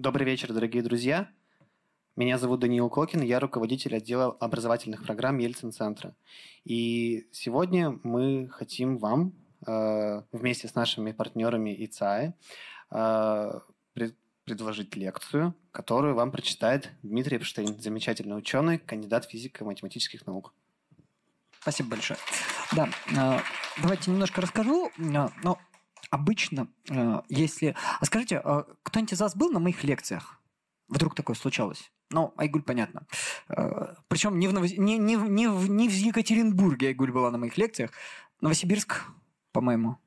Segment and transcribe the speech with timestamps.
[0.00, 1.28] Добрый вечер, дорогие друзья.
[2.16, 6.14] Меня зовут Даниил Кокин, я руководитель отдела образовательных программ Ельцин-центра.
[6.64, 9.34] И сегодня мы хотим вам
[9.66, 12.32] э, вместе с нашими партнерами ИЦАИ
[12.92, 13.60] э,
[13.92, 20.54] пред, предложить лекцию, которую вам прочитает Дмитрий Эпштейн, замечательный ученый, кандидат физико-математических наук.
[21.60, 22.18] Спасибо большое.
[22.74, 23.38] Да, э,
[23.82, 24.90] давайте немножко расскажу.
[24.96, 25.30] Но
[26.10, 27.76] обычно, э, если...
[28.00, 30.40] А скажите, э, кто-нибудь из вас был на моих лекциях?
[30.88, 31.92] Вдруг такое случалось?
[32.10, 33.06] Ну, Айгуль, понятно.
[33.48, 34.72] Э, Причем не в, Новос...
[34.72, 37.92] не, не, не, в, не в Екатеринбурге Айгуль была на моих лекциях.
[38.40, 39.04] Новосибирск,
[39.52, 39.98] по-моему.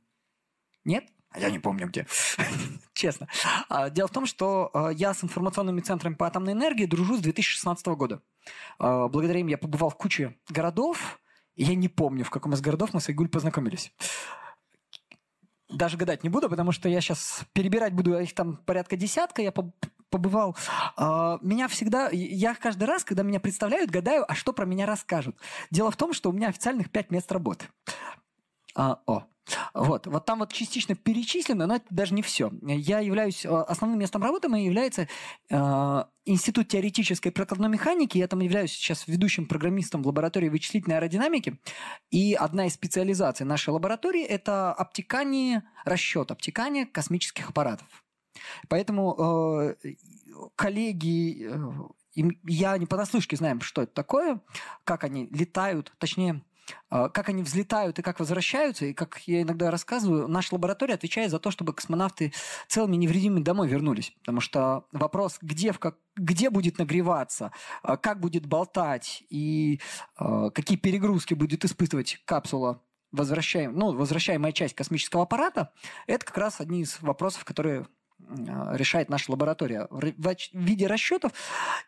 [0.84, 1.06] Нет?
[1.30, 2.06] А я не помню где.
[2.94, 3.28] Честно.
[3.70, 7.86] А, дело в том, что я с информационными центрами по атомной энергии дружу с 2016
[7.88, 8.22] года.
[8.78, 11.20] Благодаря им я побывал в куче городов,
[11.56, 13.94] и я не помню, в каком из городов мы с Айгуль познакомились
[15.74, 19.52] даже гадать не буду, потому что я сейчас перебирать буду, их там порядка десятка, я
[20.10, 20.56] побывал.
[20.96, 25.36] А, меня всегда, я каждый раз, когда меня представляют, гадаю, а что про меня расскажут.
[25.72, 27.66] Дело в том, что у меня официальных пять мест работы.
[28.76, 29.26] А, о,
[29.74, 32.52] вот, вот там вот частично перечислено, но это даже не все.
[32.62, 35.08] Я являюсь, э, основным местом работы моей является
[35.50, 38.18] э, Институт теоретической прикладной механики.
[38.18, 41.60] Я там являюсь сейчас ведущим программистом в лаборатории вычислительной аэродинамики.
[42.12, 47.88] И одна из специализаций нашей лаборатории– это обтекание, расчет обтекания космических аппаратов.
[48.70, 49.96] Поэтому э,
[50.56, 51.50] коллеги,
[52.16, 54.40] э, я не понаслышке знаем, что это такое,
[54.86, 56.42] как они летают, точнее,
[56.90, 61.40] как они взлетают и как возвращаются, и как я иногда рассказываю, наша лаборатория отвечает за
[61.40, 62.34] то, чтобы космонавты
[62.68, 64.14] целыми невредимыми домой вернулись.
[64.20, 69.80] Потому что вопрос, где, в как, где будет нагреваться, а, как будет болтать и
[70.16, 75.72] а, какие перегрузки будет испытывать капсула возвращаем, ну, возвращаемая часть космического аппарата,
[76.08, 77.86] это как раз одни из вопросов, которые
[78.20, 81.34] решает наша лаборатория в виде расчетов.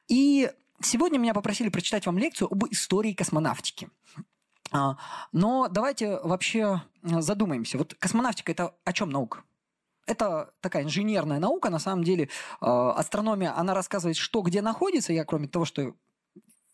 [0.08, 3.90] И сегодня меня попросили прочитать вам лекцию об истории космонавтики.
[4.72, 4.98] А,
[5.32, 7.78] но давайте вообще э, задумаемся.
[7.78, 9.44] Вот космонавтика это о чем наука?
[10.08, 12.30] Это такая инженерная наука, на самом деле.
[12.62, 15.14] Э, астрономия, она рассказывает, что где находится.
[15.14, 15.94] Я, кроме того, что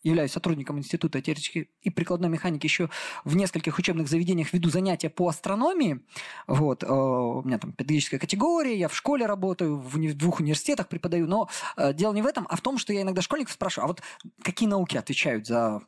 [0.02, 2.90] являюсь сотрудником Института теоретической и прикладной механики, еще
[3.24, 6.00] в нескольких учебных заведениях веду занятия по астрономии.
[6.46, 6.82] Вот.
[6.82, 11.26] Э, у меня там педагогическая категория, я в школе работаю, в двух университетах преподаю.
[11.26, 11.48] Но
[11.94, 14.02] дело не в этом, а в том, что я иногда школьников спрашиваю, а вот
[14.42, 15.82] какие науки отвечают за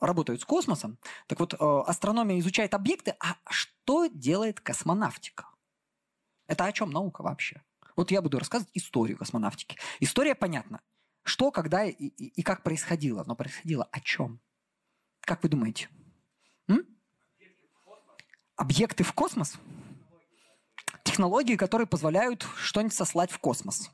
[0.00, 0.98] работают с космосом.
[1.26, 5.48] Так вот, э, астрономия изучает объекты, а что делает космонавтика?
[6.46, 7.62] Это о чем наука вообще?
[7.96, 9.76] Вот я буду рассказывать историю космонавтики.
[10.00, 10.80] История понятна.
[11.24, 13.24] Что, когда и, и, и как происходило.
[13.26, 14.40] Но происходило о чем?
[15.20, 15.88] Как вы думаете?
[16.68, 16.86] М?
[18.56, 19.56] Объекты в космос?
[21.04, 23.90] Технологии, которые позволяют что-нибудь сослать в космос.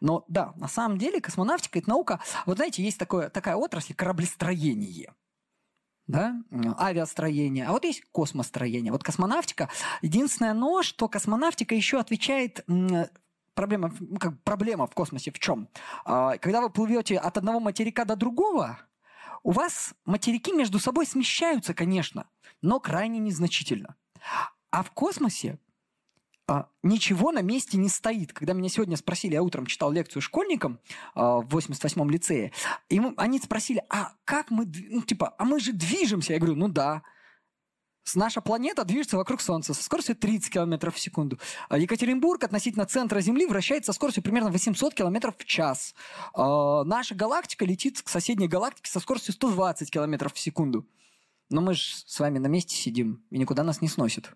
[0.00, 2.20] Но да, на самом деле космонавтика– это наука.
[2.46, 5.14] Вот знаете, есть такое, такая отрасль– кораблестроение–
[6.06, 6.36] да,
[6.78, 8.92] авиастроение, а вот есть космостроение.
[8.92, 9.68] Вот космонавтика,
[10.02, 12.64] единственное но, что космонавтика еще отвечает
[13.54, 15.68] проблема, ну, как проблема в космосе в чем?
[16.04, 18.78] А, когда вы плывете от одного материка до другого,
[19.42, 22.26] у вас материки между собой смещаются, конечно,
[22.62, 23.96] но крайне незначительно.
[24.70, 25.58] А в космосе
[26.82, 28.32] ничего на месте не стоит.
[28.32, 30.78] Когда меня сегодня спросили, я утром читал лекцию школьникам
[31.14, 32.52] а, в 88-м лицее,
[32.88, 36.34] и они спросили, а как мы, ну, типа, а мы же движемся?
[36.34, 37.02] Я говорю, ну да.
[38.14, 41.38] Наша планета движется вокруг Солнца со скоростью 30 км в секунду.
[41.70, 45.94] А Екатеринбург относительно центра Земли вращается со скоростью примерно 800 км в час.
[46.34, 50.86] А, наша галактика летит к соседней галактике со скоростью 120 км в секунду.
[51.48, 54.34] Но мы же с вами на месте сидим, и никуда нас не сносит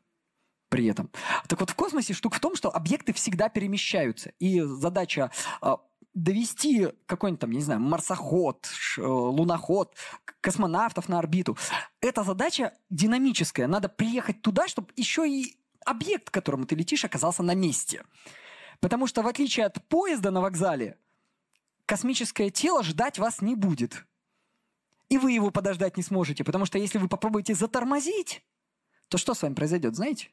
[0.69, 1.11] при этом.
[1.49, 4.31] Так вот, в космосе штука в том, что объекты всегда перемещаются.
[4.39, 5.31] И задача
[5.61, 5.79] а,
[6.15, 9.95] довести какой-нибудь там, не знаю, марсоход, э, луноход,
[10.41, 11.57] космонавтов на орбиту.
[12.01, 13.67] Эта задача динамическая.
[13.67, 18.05] Надо приехать туда, чтобы еще и объект, к которому ты летишь, оказался на месте.
[18.81, 20.99] Потому что в отличие от поезда на вокзале,
[21.87, 24.05] космическое тело ждать вас не будет.
[25.09, 28.43] И вы его подождать не сможете, потому что если вы попробуете затормозить,
[29.09, 30.29] то что с вами произойдет, знаете?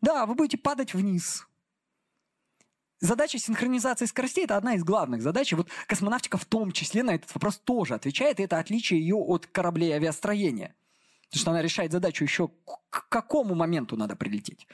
[0.00, 1.46] Да, вы будете падать вниз.
[3.00, 5.52] Задача синхронизации скоростей– это одна из главных задач.
[5.52, 8.40] И вот космонавтика в том числе на этот вопрос тоже отвечает.
[8.40, 10.74] И это отличие ее от кораблей авиастроения.
[11.28, 12.50] Потому что она решает задачу еще
[12.90, 14.66] к какому моменту надо прилететь.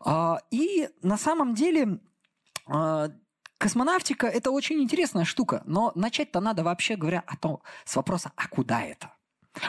[0.00, 2.00] А, и на самом деле
[2.66, 3.10] а,
[3.56, 5.62] космонавтика– это очень интересная штука.
[5.64, 9.14] Но начать-то надо вообще говоря о том, с вопроса, а куда это?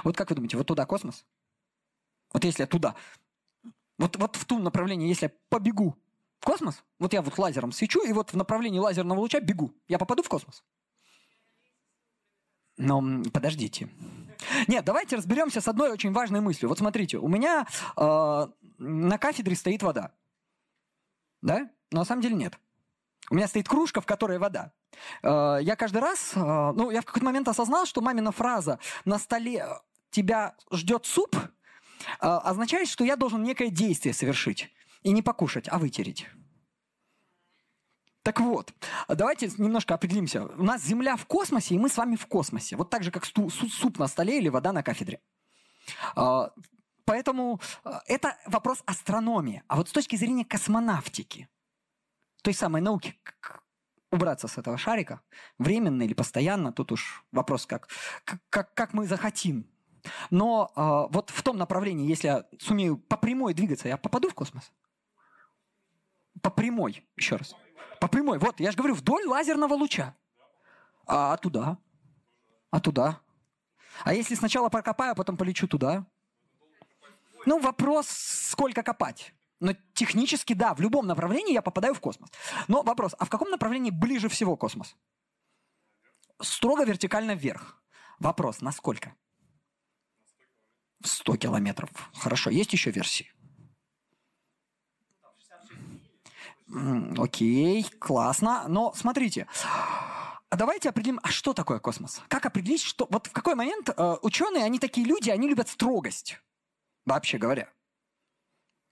[0.03, 1.25] Вот как вы думаете, вот туда космос?
[2.33, 2.95] Вот если туда,
[4.03, 5.95] вот, вот в том направлении, если я побегу,
[6.41, 6.83] В космос?
[6.99, 9.73] Вот я вот лазером свечу, и вот в направлении лазерного луча бегу.
[9.87, 10.61] Я попаду в космос?
[12.75, 13.01] Но
[13.31, 13.89] подождите.
[14.67, 16.67] Нет, давайте разберемся с одной очень важной мыслью.
[16.67, 17.65] Вот смотрите, у меня
[17.95, 18.47] э,
[18.77, 20.11] на кафедре стоит вода.
[21.41, 21.69] Да?
[21.91, 22.59] Но на самом деле нет.
[23.29, 24.73] У меня стоит кружка, в которой вода.
[25.21, 29.17] Э, я каждый раз, э, ну, я в какой-то момент осознал, что мамина фраза «на
[29.17, 29.65] столе
[30.09, 31.37] тебя ждет суп»
[32.19, 34.69] означает, что я должен некое действие совершить.
[35.01, 36.27] И не покушать, а вытереть.
[38.21, 38.73] Так вот,
[39.09, 40.45] давайте немножко определимся.
[40.45, 42.77] У нас Земля в космосе, и мы с вами в космосе.
[42.77, 45.19] Вот так же, как суп на столе или вода на кафедре.
[47.03, 47.59] Поэтому
[48.07, 49.61] это вопрос астрономии.
[49.67, 51.49] А вот с точки зрения космонавтики,
[52.41, 53.19] той самой науки,
[54.09, 55.19] убраться с этого шарика,
[55.57, 57.89] временно или постоянно, тут уж вопрос, как,
[58.49, 59.69] как, как мы захотим.
[60.29, 64.33] Но э, вот в том направлении, если я сумею по прямой двигаться, я попаду в
[64.33, 64.71] космос?
[66.41, 67.55] По прямой, еще раз.
[67.99, 68.37] По прямой.
[68.37, 70.15] Вот, я же говорю, вдоль лазерного луча.
[71.05, 71.77] А туда?
[72.71, 73.21] А туда?
[74.03, 76.05] А если сначала прокопаю, а потом полечу туда?
[77.45, 79.33] Ну, вопрос, сколько копать.
[79.59, 82.29] Но технически, да, в любом направлении я попадаю в космос.
[82.67, 84.95] Но вопрос, а в каком направлении ближе всего космос?
[86.41, 87.81] Строго вертикально вверх.
[88.19, 89.15] Вопрос, насколько?
[91.03, 91.89] В 100 километров.
[92.13, 93.31] Хорошо, есть еще версии?
[97.17, 98.65] Окей, классно.
[98.67, 99.47] Но смотрите,
[100.49, 102.21] а давайте определим, а что такое космос?
[102.29, 103.05] Как определить, что...
[103.09, 106.39] Вот в какой момент э, ученые, они такие люди, они любят строгость,
[107.05, 107.69] вообще говоря.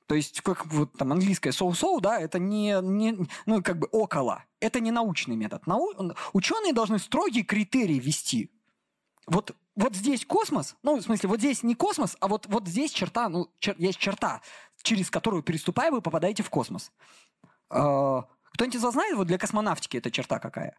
[0.08, 4.44] То есть, как вот там английское соу-соу, да, это не, не, ну, как бы около.
[4.60, 5.66] Это не научный метод.
[5.68, 5.94] Нау...
[6.34, 8.52] Ученые должны строгие критерии вести.
[9.26, 12.92] Вот, вот здесь космос, ну, в смысле, вот здесь не космос, а вот, вот здесь
[12.92, 14.42] черта, ну, чер, есть черта,
[14.82, 16.92] через которую, переступая, вы попадаете в космос.
[17.70, 20.78] А, кто-нибудь из знает, вот для космонавтики эта черта какая?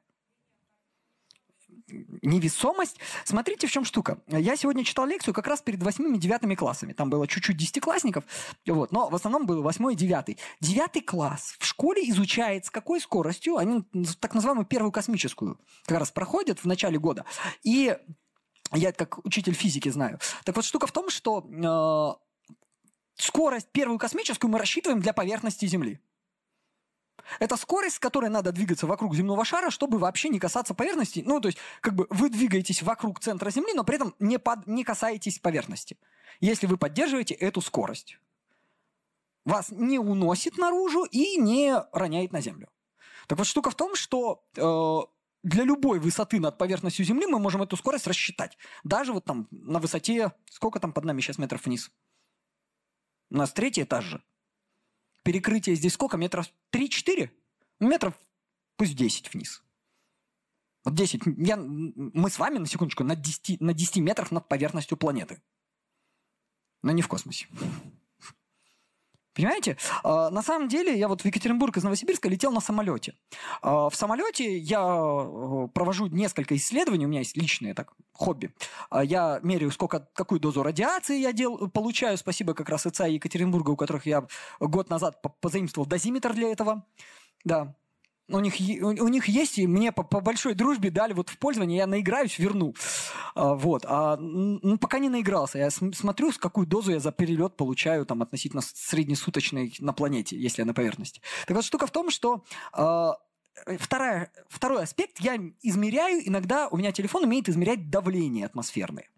[2.23, 2.99] невесомость.
[3.25, 4.19] Смотрите, в чем штука.
[4.27, 6.93] Я сегодня читал лекцию как раз перед восьмыми девятыми классами.
[6.93, 8.25] Там было чуть-чуть десятиклассников,
[8.67, 10.39] вот, но в основном был восьмой и девятый.
[10.61, 13.85] Девятый класс в школе изучает, с какой скоростью они
[14.21, 17.25] так называемую первую космическую как раз проходят в начале года.
[17.63, 17.97] И
[18.79, 20.19] я как учитель физики знаю.
[20.45, 26.01] Так вот, штука в том, что э, скорость первую космическую мы рассчитываем для поверхности Земли.
[27.39, 31.23] Это скорость, с которой надо двигаться вокруг земного шара, чтобы вообще не касаться поверхности.
[31.25, 34.67] Ну, то есть, как бы вы двигаетесь вокруг центра Земли, но при этом не, под,
[34.67, 35.97] не касаетесь поверхности.
[36.41, 38.19] Если вы поддерживаете эту скорость.
[39.45, 42.69] Вас не уносит наружу и не роняет на Землю.
[43.27, 45.12] Так вот, штука в том, что э,
[45.43, 48.57] для любой высоты над поверхностью Земли мы можем эту скорость рассчитать.
[48.85, 51.91] Даже вот там на высоте, сколько там под нами сейчас метров вниз?
[53.31, 54.23] У нас третий этаж же.
[55.25, 56.17] Перекрытие здесь сколько?
[56.17, 57.31] Метров 3-4?
[57.81, 58.15] Метров
[58.77, 59.63] пусть 10 вниз.
[60.85, 61.23] Вот 10.
[61.39, 65.43] Я, мы с вами, на секундочку, на 10, на 10 метрах над поверхностью планеты.
[66.83, 67.47] Но не в космосе.
[69.35, 69.79] Понимаете?
[70.03, 73.15] А, на самом деле, я вот в Екатеринбург из Новосибирска летел на самолете.
[73.63, 78.53] А, в самолете я э, провожу несколько исследований, у меня есть личное так, хобби.
[78.91, 82.19] А, я меряю, сколько, какую дозу радиации я дел, получаю.
[82.19, 84.27] Спасибо как раз ИЦА Екатеринбурга, у которых я
[84.61, 86.85] год назад позаимствовал дозиметр для этого.
[87.45, 87.75] Да,
[88.29, 91.79] у них, у них есть, и мне по, по большой дружбе дали вот в пользование,
[91.79, 92.75] я наиграюсь, верну.
[93.35, 93.85] А, вот.
[93.87, 95.59] А, ну, пока не наигрался.
[95.59, 100.63] Я смотрю, с какую дозу я за перелет получаю там относительно среднесуточной на планете, если
[100.63, 101.21] я на поверхности.
[101.47, 103.17] Так вот, штука в том, что а,
[103.79, 109.09] вторая, второй аспект, я измеряю, иногда у меня телефон умеет измерять давление атмосферное.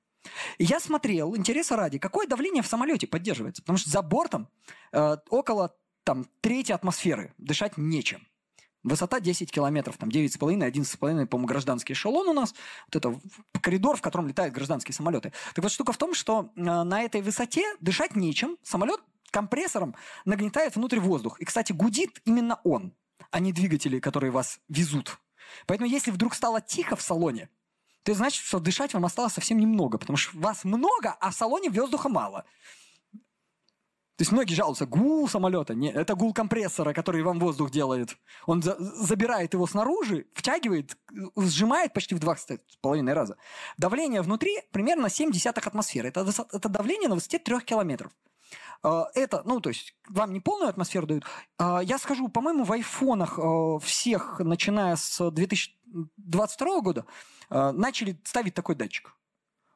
[0.58, 3.62] И я смотрел, интереса ради, какое давление в самолете поддерживается.
[3.62, 4.48] Потому что за бортом
[4.92, 8.26] э, около там, трети атмосферы, дышать нечем.
[8.84, 12.54] Высота 10 километров, там 9,5, 11,5, по-моему, гражданский эшелон у нас.
[12.86, 13.18] Вот это
[13.62, 15.32] коридор, в котором летают гражданские самолеты.
[15.54, 18.58] Так вот, штука в том, что э, на этой высоте дышать нечем.
[18.62, 19.00] Самолет
[19.30, 19.94] компрессором
[20.26, 21.40] нагнетает внутрь воздух.
[21.40, 22.92] И, кстати, гудит именно он,
[23.30, 25.18] а не двигатели, которые вас везут.
[25.66, 27.48] Поэтому, если вдруг стало тихо в салоне,
[28.02, 31.70] то значит, что дышать вам осталось совсем немного, потому что вас много, а в салоне
[31.70, 32.44] воздуха мало.
[34.16, 35.74] То есть многие жалуются, гул самолета.
[35.74, 38.16] Не, это гул компрессора, который вам воздух делает.
[38.46, 40.96] Он за, забирает его снаружи, втягивает,
[41.36, 42.46] сжимает почти в два с
[42.80, 43.36] половиной раза.
[43.76, 46.10] Давление внутри примерно 7 десятых атмосферы.
[46.10, 48.12] Это, это давление на высоте 3 километров.
[48.84, 51.24] А, это, ну, то есть, вам не полную атмосферу дают.
[51.58, 57.06] А, я скажу, по-моему, в айфонах а, всех, начиная с 2022 года,
[57.50, 59.14] начали ставить такой датчик.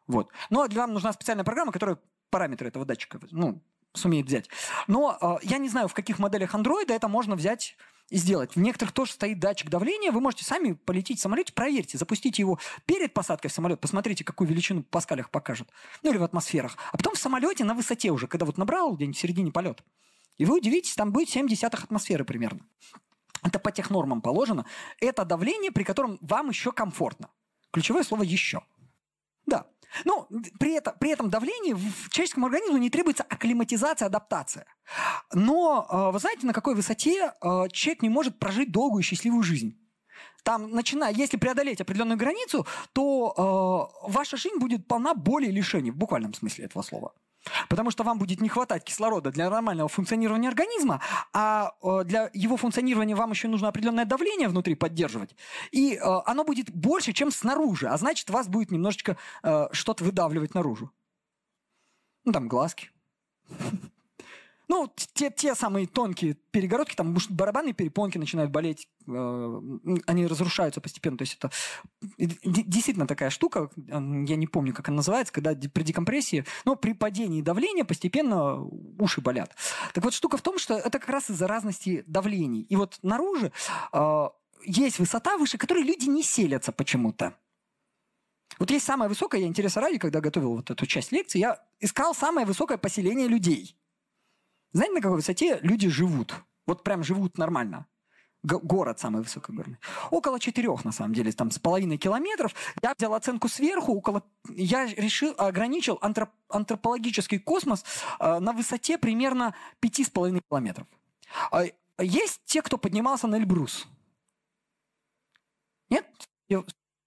[0.07, 0.31] Вот.
[0.51, 1.99] Но для вам нужна специальная программа, которая
[2.31, 3.63] параметры этого датчика ну,
[3.99, 4.49] сумеет взять.
[4.87, 7.77] Но э, я не знаю, в каких моделях андроида это можно взять
[8.09, 8.57] и сделать.
[8.57, 10.11] В некоторых тоже стоит датчик давления.
[10.11, 14.49] Вы можете сами полететь в самолете, проверьте, запустите его перед посадкой в самолет, посмотрите, какую
[14.49, 15.69] величину в паскалях покажет.
[16.03, 16.77] Ну или в атмосферах.
[16.93, 19.83] А потом в самолете на высоте уже, когда вот набрал где-нибудь в середине полета.
[20.39, 22.61] И вы удивитесь, там будет 7 десятых атмосферы примерно.
[23.43, 24.65] Это по тех нормам положено.
[25.01, 27.29] Это давление, при котором вам еще комфортно.
[27.73, 28.63] Ключевое слово «еще».
[29.47, 29.67] Да.
[30.05, 30.29] Ну,
[30.59, 34.67] при, это, при этом давлении в человеческому организму не требуется акклиматизация, адаптация.
[35.33, 39.79] Но э, вы знаете, на какой высоте э, человек не может прожить долгую счастливую жизнь?
[40.43, 45.91] Там, начиная, если преодолеть определенную границу, то э, ваша жизнь будет полна боли и лишений,
[45.91, 47.13] в буквальном смысле этого слова.
[47.69, 51.01] Потому что вам будет не хватать кислорода для нормального функционирования организма,
[51.33, 55.37] а э, для его функционирования вам еще нужно определенное давление внутри поддерживать.
[55.71, 60.55] И э, оно будет больше, чем снаружи, а значит, вас будет немножечко э, что-то выдавливать
[60.55, 60.91] наружу.
[62.25, 62.91] Ну, там глазки.
[64.69, 69.61] Ну, те, те самые тонкие перегородки, там барабанные перепонки начинают болеть, э,
[70.07, 71.17] они разрушаются постепенно.
[71.17, 71.51] То есть это
[72.19, 73.99] действительно такая штука, я
[74.37, 78.63] не помню, как она называется, когда при декомпрессии, но при падении давления постепенно
[78.99, 79.55] уши болят.
[79.95, 82.61] Так вот, штука в том, что это как раз из-за разности давлений.
[82.61, 83.51] И вот наружу
[83.95, 84.29] э,
[84.67, 87.35] есть высота выше, которой люди не селятся почему-то.
[88.59, 92.15] Вот есть самая высокая, я интереса ради, когда готовил вот эту часть лекции, я искал
[92.15, 93.75] самое высокое поселение людей–
[94.73, 96.35] знаете, на какой высоте люди живут?
[96.67, 97.87] Вот прям живут нормально.
[98.43, 99.79] Г- город самый высокогорный.
[100.11, 102.55] Около четырех, на самом деле, там с половиной километров.
[102.83, 104.23] Я взял оценку сверху, около...
[104.49, 106.31] Я решил, ограничил антроп...
[106.49, 107.85] антропологический космос
[108.21, 110.87] э, на высоте примерно пяти с половиной километров.
[111.51, 111.65] А
[111.99, 113.89] есть те, кто поднимался на Эльбрус?
[115.91, 116.07] Нет?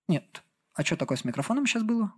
[0.07, 0.43] Нет.
[0.73, 2.13] А что такое с микрофоном сейчас было?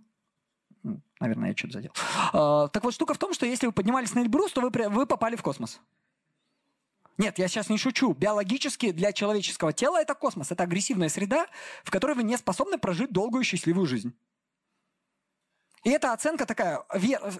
[1.20, 1.92] Наверное, я что-то задел.
[2.32, 5.06] А, так вот, штука в том, что если вы поднимались на Эльбрус, то вы, вы
[5.06, 5.80] попали в космос.
[7.16, 8.12] Нет, я сейчас не шучу.
[8.12, 10.50] Биологически для человеческого тела это космос.
[10.50, 11.46] Это агрессивная среда,
[11.84, 14.14] в которой вы не способны прожить долгую счастливую жизнь.
[15.84, 16.82] И эта оценка такая,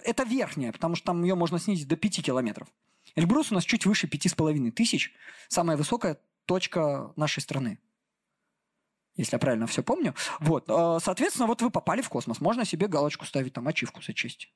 [0.03, 2.67] это верхняя, потому что там ее можно снизить до 5 километров.
[3.15, 5.13] Эльбрус у нас чуть выше 5,5 тысяч.
[5.49, 7.79] Самая высокая точка нашей страны
[9.15, 10.13] если я правильно все помню.
[10.39, 12.41] Вот, э, соответственно, вот вы попали в космос.
[12.41, 14.51] Можно себе галочку ставить, там, ачивку зачесть.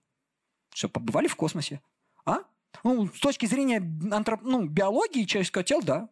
[0.70, 1.82] Все, побывали в космосе.
[2.26, 2.40] А?
[2.84, 4.42] Ну, с точки зрения антроп...
[4.44, 6.10] ну, биологии человеческого тела, да.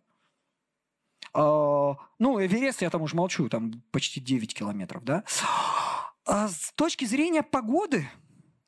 [1.34, 5.24] А, ну, Эверест я там уже молчу, там почти 9 километров, да.
[6.26, 8.10] А с точки зрения погоды,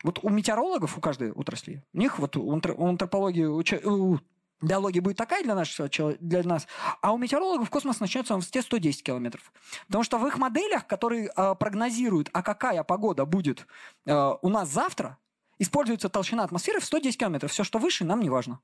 [0.03, 4.19] вот у метеорологов, у каждой отрасли, у них вот у антропологии, у
[4.61, 5.89] биология будет такая для, нашего,
[6.19, 6.67] для нас,
[7.01, 9.51] а у метеорологов космос начнется на высоте 110 километров.
[9.87, 13.65] Потому что в их моделях, которые э, прогнозируют, а какая погода будет
[14.05, 15.17] э, у нас завтра,
[15.59, 17.51] используется толщина атмосферы в 110 километров.
[17.51, 18.59] Все, что выше, нам не важно.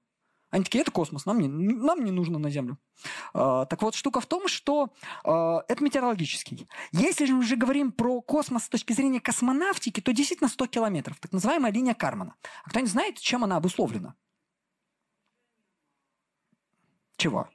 [0.51, 2.77] Они такие, это космос, нам не, нам не нужно на Землю.
[3.33, 5.29] Э, так вот, штука в том, что э,
[5.67, 6.67] это метеорологический.
[6.91, 11.19] Если же мы уже говорим про космос с точки зрения космонавтики, то действительно 100 километров,
[11.19, 12.35] так называемая линия Кармана.
[12.63, 14.15] А кто-нибудь знает, чем она обусловлена?
[17.17, 17.49] Чего?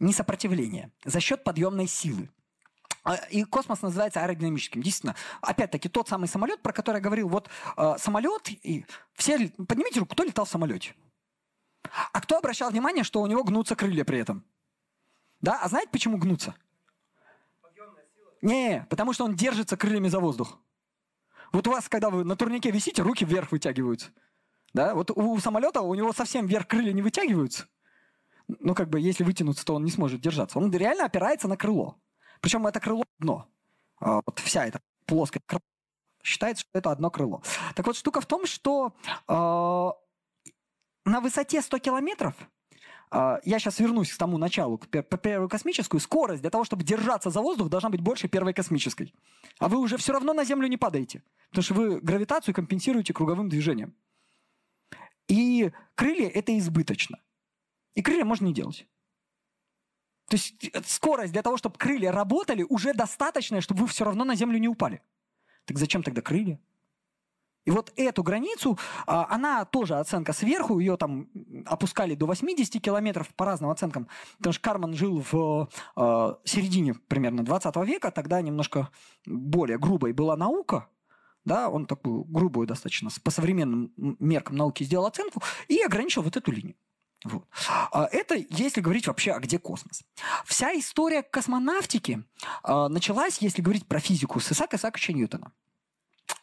[0.00, 0.90] Не сопротивление.
[1.04, 2.28] За счет подъемной силы.
[3.04, 4.82] А, и космос называется аэродинамическим.
[4.82, 10.00] Действительно, опять-таки, тот самый самолет, про который я говорил, вот э, самолет, и все, поднимите
[10.00, 10.94] руку, кто летал в самолете?
[12.12, 14.44] А кто обращал внимание, что у него гнутся крылья при этом?
[15.40, 16.54] Да, а знаете, почему гнутся?
[18.40, 20.58] Не, потому что он держится крыльями за воздух.
[21.52, 24.10] Вот у вас, когда вы на турнике висите, руки вверх вытягиваются.
[24.74, 24.94] Да?
[24.94, 27.66] Вот у, самолета у него совсем вверх крылья не вытягиваются.
[28.48, 30.58] Ну, как бы, если вытянуться, то он не сможет держаться.
[30.58, 31.96] Он реально опирается на крыло.
[32.40, 33.48] Причем это крыло одно.
[34.00, 35.44] А, вот вся эта плоскость.
[36.22, 37.42] Считается, что это одно крыло.
[37.74, 38.94] Так вот, штука в том, что
[39.28, 39.32] э,
[41.04, 42.34] на высоте 100 километров
[43.10, 46.00] э, я сейчас вернусь к тому началу, к первой космическую.
[46.00, 49.14] Скорость для того, чтобы держаться за воздух, должна быть больше первой космической.
[49.58, 53.48] А вы уже все равно на Землю не падаете, потому что вы гравитацию компенсируете круговым
[53.48, 53.94] движением.
[55.32, 57.18] И крылья– это избыточно.
[57.94, 58.86] И крылья можно не делать.
[60.28, 64.24] То есть э, скорость для того, чтобы крылья работали, уже достаточная, чтобы вы все равно
[64.24, 65.00] на землю не упали.
[65.64, 66.60] Так зачем тогда крылья?
[67.64, 71.28] И вот эту границу, а, она тоже оценка сверху, ее там
[71.64, 77.42] опускали до 80 километров по разным оценкам, потому что Карман жил в э, середине примерно
[77.42, 78.90] 20 века, тогда немножко
[79.24, 80.88] более грубой была наука,
[81.44, 86.50] да, он такую грубую достаточно, по современным меркам науки сделал оценку и ограничил вот эту
[86.52, 86.76] линию.
[87.24, 87.46] Вот.
[87.92, 90.02] А это если говорить вообще, а где космос.
[90.44, 92.24] Вся история космонавтики
[92.62, 95.52] а, началась, если говорить про физику, с Исаака Исааковича Ньютона.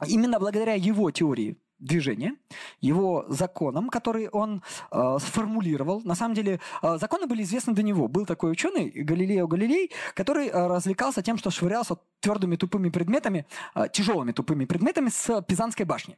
[0.08, 2.36] Именно благодаря его теории движения,
[2.82, 6.02] его законам, которые он э, сформулировал.
[6.04, 8.08] На самом деле, э, законы были известны до него.
[8.08, 13.46] Был такой ученый, Галилео Галилей, который э, развлекался тем, что швырялся твердыми тупыми предметами,
[13.76, 16.18] э, тяжелыми тупыми предметами с Пизанской башни.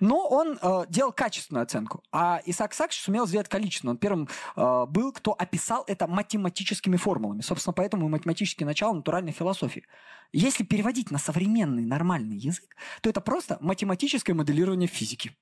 [0.00, 3.94] Но он э, делал качественную оценку, а Исаак Сакч сумел сделать количественную.
[3.94, 7.40] Он первым э, был, кто описал это математическими формулами.
[7.40, 9.84] Собственно, поэтому математические начала натуральной философии.
[10.32, 15.36] Если переводить на современный нормальный язык, то это просто математическое моделирование физики.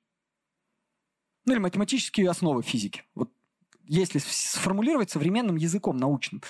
[1.44, 3.02] Ну или математические основы физики.
[3.14, 3.30] Вот
[3.84, 6.42] если сформулировать современным языком научным.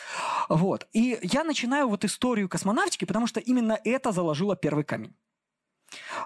[0.48, 0.86] Вот.
[0.92, 5.14] И я начинаю вот историю космонавтики, потому что именно это заложило первый камень.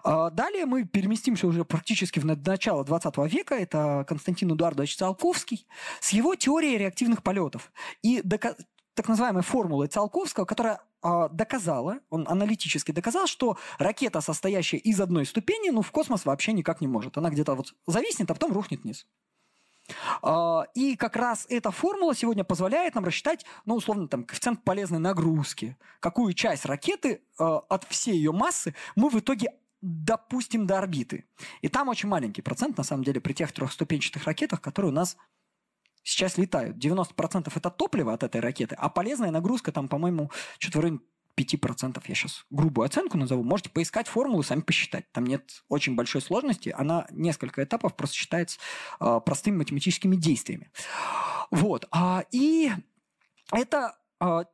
[0.02, 3.54] А, далее мы переместимся уже практически в начало 20 века.
[3.54, 5.66] Это Константин Эдуардович Циолковский
[6.00, 12.90] с его теорией реактивных полетов и так называемой формулой Циолковского, которая а, доказала, он аналитически
[12.92, 17.16] доказал, что ракета, состоящая из одной ступени, ну, в космос вообще никак не может.
[17.18, 19.06] Она где-то вот зависнет, а потом рухнет вниз.
[20.22, 24.98] А, и как раз эта формула сегодня позволяет нам рассчитать, ну, условно, там, коэффициент полезной
[24.98, 25.76] нагрузки.
[26.00, 29.52] Какую часть ракеты а, от всей ее массы мы в итоге
[29.82, 31.26] допустим до орбиты.
[31.60, 35.16] И там очень маленький процент, на самом деле, при тех трехступенчатых ракетах, которые у нас
[36.02, 36.76] сейчас летают.
[36.76, 41.00] 90% это топливо от этой ракеты, а полезная нагрузка там, по-моему, что-то в районе
[41.36, 42.02] 5%.
[42.06, 43.42] Я сейчас грубую оценку назову.
[43.42, 45.10] Можете поискать формулу, сами посчитать.
[45.12, 46.74] Там нет очень большой сложности.
[46.76, 48.58] Она несколько этапов просто считается
[49.00, 50.70] э, простыми математическими действиями.
[51.50, 51.86] Вот.
[51.90, 52.72] А, и
[53.52, 54.44] это э,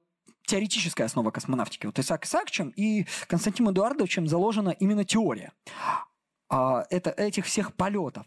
[0.47, 1.87] теоретическая основа космонавтики.
[1.87, 5.53] Вот Исаак Исаакчем и Константином Эдуардовичем заложена именно теория
[6.49, 8.27] а, это, этих всех полетов.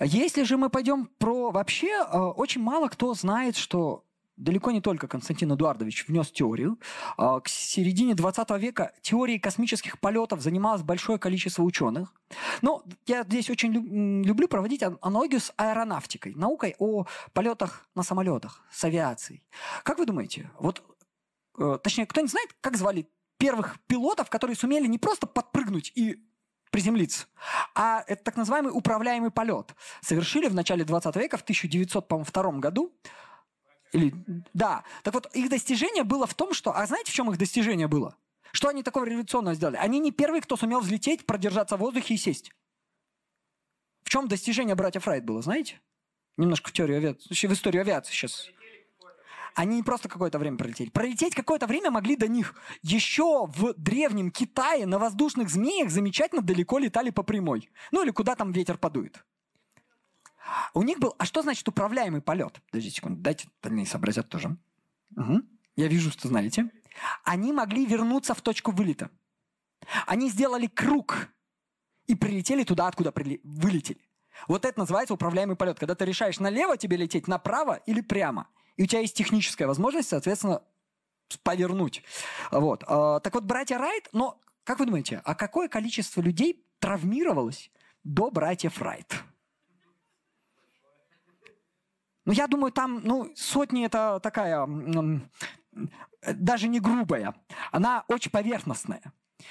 [0.00, 1.50] Если же мы пойдем про...
[1.50, 4.03] Вообще, очень мало кто знает, что
[4.36, 6.78] далеко не только Константин Эдуардович внес теорию.
[7.16, 12.12] А, к середине 20 века теорией космических полетов занималось большое количество ученых.
[12.62, 18.84] Но я здесь очень люблю проводить аналогию с аэронавтикой, наукой о полетах на самолетах, с
[18.84, 19.42] авиацией.
[19.82, 20.82] Как вы думаете, вот,
[21.58, 26.18] э, точнее, кто-нибудь знает, как звали первых пилотов, которые сумели не просто подпрыгнуть и
[26.70, 27.26] приземлиться.
[27.76, 29.76] А это так называемый управляемый полет.
[30.00, 32.92] Совершили в начале 20 века, в 1902 году.
[33.94, 34.12] Или,
[34.52, 34.82] да.
[35.04, 36.76] Так вот, их достижение было в том, что...
[36.76, 38.16] А знаете, в чем их достижение было?
[38.50, 39.76] Что они такого революционного сделали?
[39.76, 42.50] Они не первые, кто сумел взлететь, продержаться в воздухе и сесть.
[44.02, 45.80] В чем достижение братьев Райт было, знаете?
[46.36, 48.48] Немножко в теорию авиации, в историю авиации сейчас.
[49.54, 50.90] Они не просто какое-то время пролетели.
[50.90, 52.56] Пролететь какое-то время могли до них.
[52.82, 57.70] Еще в древнем Китае на воздушных змеях замечательно далеко летали по прямой.
[57.92, 59.24] Ну или куда там ветер подует.
[60.74, 61.14] У них был...
[61.18, 62.60] А что значит управляемый полет?
[62.70, 64.56] Подождите секунду, дайте остальные сообразят тоже.
[65.16, 65.42] Угу.
[65.76, 66.70] Я вижу, что знаете.
[67.24, 69.10] Они могли вернуться в точку вылета.
[70.06, 71.28] Они сделали круг
[72.06, 73.40] и прилетели туда, откуда прили...
[73.44, 74.00] вылетели.
[74.48, 75.78] Вот это называется управляемый полет.
[75.78, 80.08] Когда ты решаешь налево тебе лететь, направо или прямо и у тебя есть техническая возможность,
[80.08, 80.62] соответственно,
[81.42, 82.02] повернуть.
[82.50, 82.84] Вот.
[82.86, 87.70] А, так вот, братья Райт, но как вы думаете, а какое количество людей травмировалось
[88.02, 89.22] до братьев Райт?
[92.24, 94.66] Ну, я думаю, там, ну, сотни это такая,
[96.22, 97.34] даже не грубая,
[97.70, 99.02] она очень поверхностная.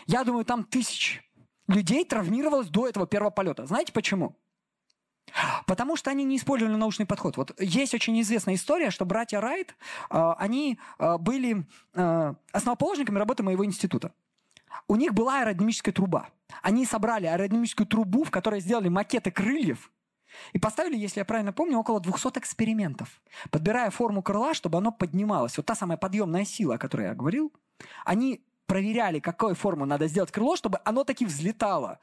[0.07, 1.21] Я думаю, там тысяч
[1.67, 3.65] людей травмировалось до этого первого полета.
[3.65, 4.35] Знаете почему?
[5.65, 7.37] Потому что они не использовали научный подход.
[7.37, 9.75] Вот есть очень известная история, что братья Райт,
[10.09, 14.13] э, они э, были э, основоположниками работы моего института.
[14.87, 16.29] У них была аэродинамическая труба.
[16.61, 19.91] Они собрали аэродинамическую трубу, в которой сделали макеты крыльев,
[20.53, 25.57] и поставили, если я правильно помню, около 200 экспериментов, подбирая форму крыла, чтобы оно поднималось.
[25.57, 27.53] Вот та самая подъемная сила, о которой я говорил,
[28.05, 31.99] они проверяли, какую форму надо сделать крыло, чтобы оно таки взлетало.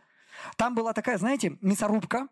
[0.57, 2.29] Там была такая, знаете, мясорубка,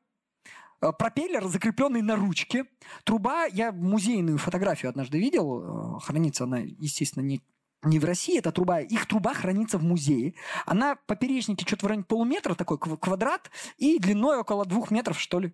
[0.80, 2.66] Э, пропеллер, закрепленный на ручке.
[3.04, 7.42] Труба, я музейную фотографию однажды видел, э, хранится она, естественно, не
[7.84, 10.34] не в России эта труба, их труба хранится в музее.
[10.66, 15.52] Она поперечнике что-то в районе полуметра, такой квадрат, и длиной около двух метров, что ли.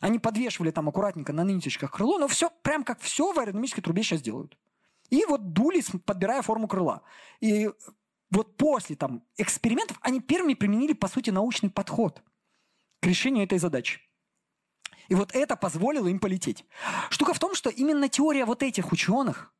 [0.00, 4.02] Они подвешивали там аккуратненько на ниточках крыло, но все, прям как все в аэродинамической трубе
[4.02, 4.56] сейчас делают.
[5.10, 7.02] И вот дули, подбирая форму крыла.
[7.40, 7.70] И
[8.30, 12.22] вот после там экспериментов они первыми применили, по сути, научный подход
[13.00, 14.00] к решению этой задачи.
[15.08, 16.66] И вот это позволило им полететь.
[17.10, 19.52] Штука в том, что именно теория вот этих ученых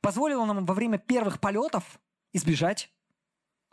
[0.00, 1.84] позволила нам во время первых полетов
[2.32, 2.90] избежать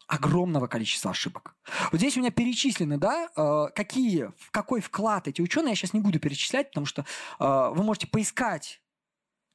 [0.08, 1.56] огромного количества ошибок.
[1.92, 5.94] Вот здесь у меня перечислены, да, э, какие, в какой вклад эти ученые, я сейчас
[5.94, 7.06] не буду перечислять, потому что
[7.40, 8.80] э, вы можете поискать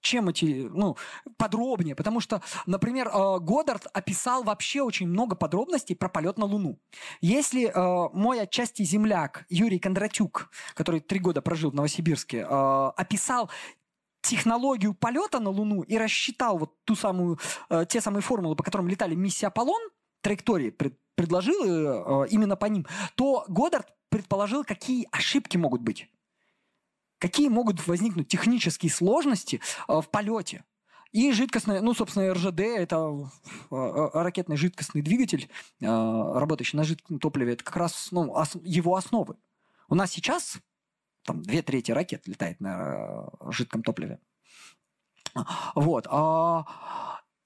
[0.00, 0.96] чем эти, ну,
[1.38, 6.78] подробнее, потому что, например, э, Годдард описал вообще очень много подробностей про полет на Луну.
[7.20, 7.70] Если
[8.14, 13.50] мой отчасти земляк Юрий Кондратюк, который три года прожил в Новосибирске, описал
[14.22, 17.40] технологию полета на Луну и рассчитал вот ту самую,
[17.88, 19.80] те самые формулы, по которым летали миссия Аполлон,
[20.20, 26.08] траектории пред, предложил именно по ним, то Годдард предположил, какие ошибки могут быть.
[27.18, 30.64] Какие могут возникнуть технические сложности э, в полете?
[31.10, 33.30] И жидкостная, ну, собственно, РЖД– это
[33.70, 35.50] э, э, ракетный жидкостный двигатель,
[35.80, 37.54] работающий на жидком топливе.
[37.54, 39.36] Это как раз ну, его основы.
[39.88, 40.58] У нас сейчас
[41.24, 44.20] там две трети ракет летает на жидком топливе.
[45.74, 46.06] Вот.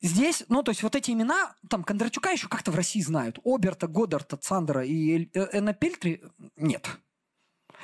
[0.03, 3.39] Здесь, ну, то есть вот эти имена, там, Кондратюка еще как-то в России знают.
[3.45, 6.25] Оберта, Годдарта, Цандера и Энна Пельтри
[6.57, 6.99] нет.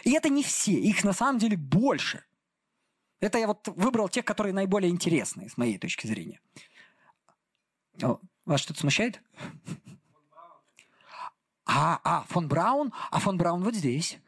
[0.02, 2.24] И это не все, их на самом деле больше.
[3.20, 6.40] Это я вот выбрал тех, которые наиболее интересные, с моей точки зрения.
[8.02, 9.20] О, вас что-то смущает?
[11.66, 14.18] А, а, фон Браун, а фон Браун вот здесь.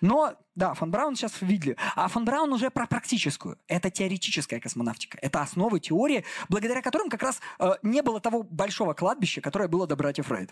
[0.00, 1.76] Но, да, фон Браун сейчас видели.
[1.96, 3.58] А фон Браун уже про практическую.
[3.66, 5.18] Это теоретическая космонавтика.
[5.22, 9.86] Это основы теории, благодаря которым как раз э, не было того большого кладбища, которое было
[9.86, 10.50] до братьев Райт.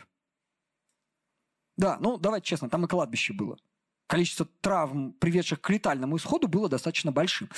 [1.77, 3.57] Да, ну, давайте честно, там и кладбище было
[4.09, 7.49] количество травм, приведших к летальному исходу, было достаточно большим.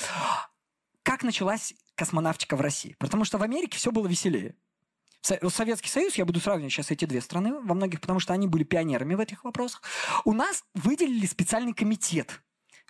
[1.01, 2.95] Как началась космонавтика в России?
[2.99, 4.55] Потому что в Америке все было веселее.
[5.21, 8.63] Советский Союз, я буду сравнивать сейчас эти две страны во многих, потому что они были
[8.63, 9.83] пионерами в этих вопросах.
[10.25, 12.41] У нас выделили специальный комитет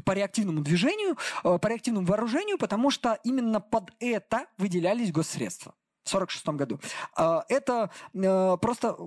[0.05, 6.13] по реактивному движению, э, по реактивному вооружению, потому что именно под это выделялись госсредства в
[6.13, 6.79] 1946 году.
[7.17, 8.97] Э, это э, просто,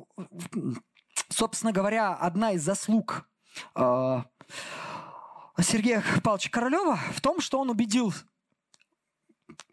[1.29, 3.29] собственно говоря, одна из заслуг
[5.61, 8.13] Сергея Павловича Королева в том, что он убедил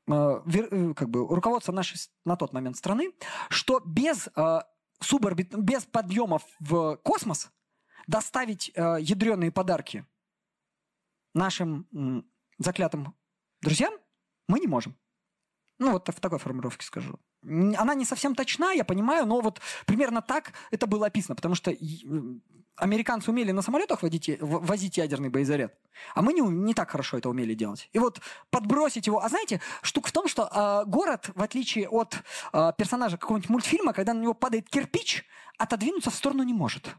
[0.05, 3.13] как бы, руководство нашей на тот момент страны,
[3.49, 4.59] что без, э,
[4.99, 7.51] суборбит, без подъемов в космос
[8.07, 10.05] доставить э, ядреные подарки
[11.33, 12.23] нашим э,
[12.57, 13.15] заклятым
[13.61, 13.93] друзьям
[14.47, 14.97] мы не можем.
[15.77, 17.19] Ну, вот в такой формулировке скажу.
[17.43, 21.73] Она не совсем точна, я понимаю, но вот примерно так это было описано, потому что
[22.75, 25.73] американцы умели на самолетах водить, возить ядерный боезаряд,
[26.15, 27.89] а мы не, не так хорошо это умели делать.
[27.93, 29.23] И вот подбросить его...
[29.23, 32.15] А знаете, штука в том, что э, город, в отличие от
[32.53, 35.25] э, персонажа какого-нибудь мультфильма, когда на него падает кирпич,
[35.57, 36.95] отодвинуться в сторону не может.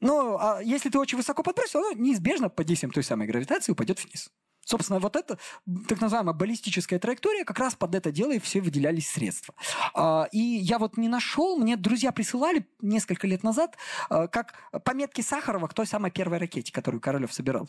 [0.00, 4.02] Но а если ты очень высоко подбросил, оно неизбежно под действием той самой гравитации упадет
[4.04, 4.30] вниз.
[4.66, 5.38] Собственно, вот эта
[5.86, 9.54] так называемая баллистическая траектория, как раз под это дело и все выделялись средства.
[9.94, 13.76] А, и я вот не нашел, мне друзья присылали несколько лет назад,
[14.10, 17.68] а, как пометки Сахарова к той самой первой ракете, которую Королев собирал.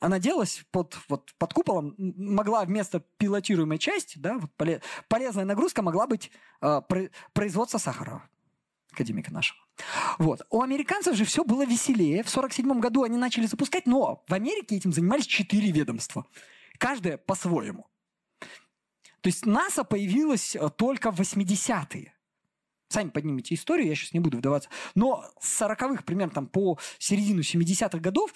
[0.00, 4.50] Она делалась под, вот, под куполом, могла вместо пилотируемой части, да, вот
[5.08, 6.82] полезная нагрузка могла быть э,
[7.32, 8.28] производство Сахарова
[8.92, 9.58] академика нашего.
[10.18, 10.46] Вот.
[10.50, 12.22] У американцев же все было веселее.
[12.22, 16.26] В 1947 году они начали запускать, но в Америке этим занимались четыре ведомства.
[16.78, 17.86] Каждое по-своему.
[19.20, 22.12] То есть НАСА появилась э, только в 80-е.
[22.88, 24.68] Сами поднимите историю, я сейчас не буду вдаваться.
[24.94, 28.34] Но с 40-х, примерно там по середину 70-х годов,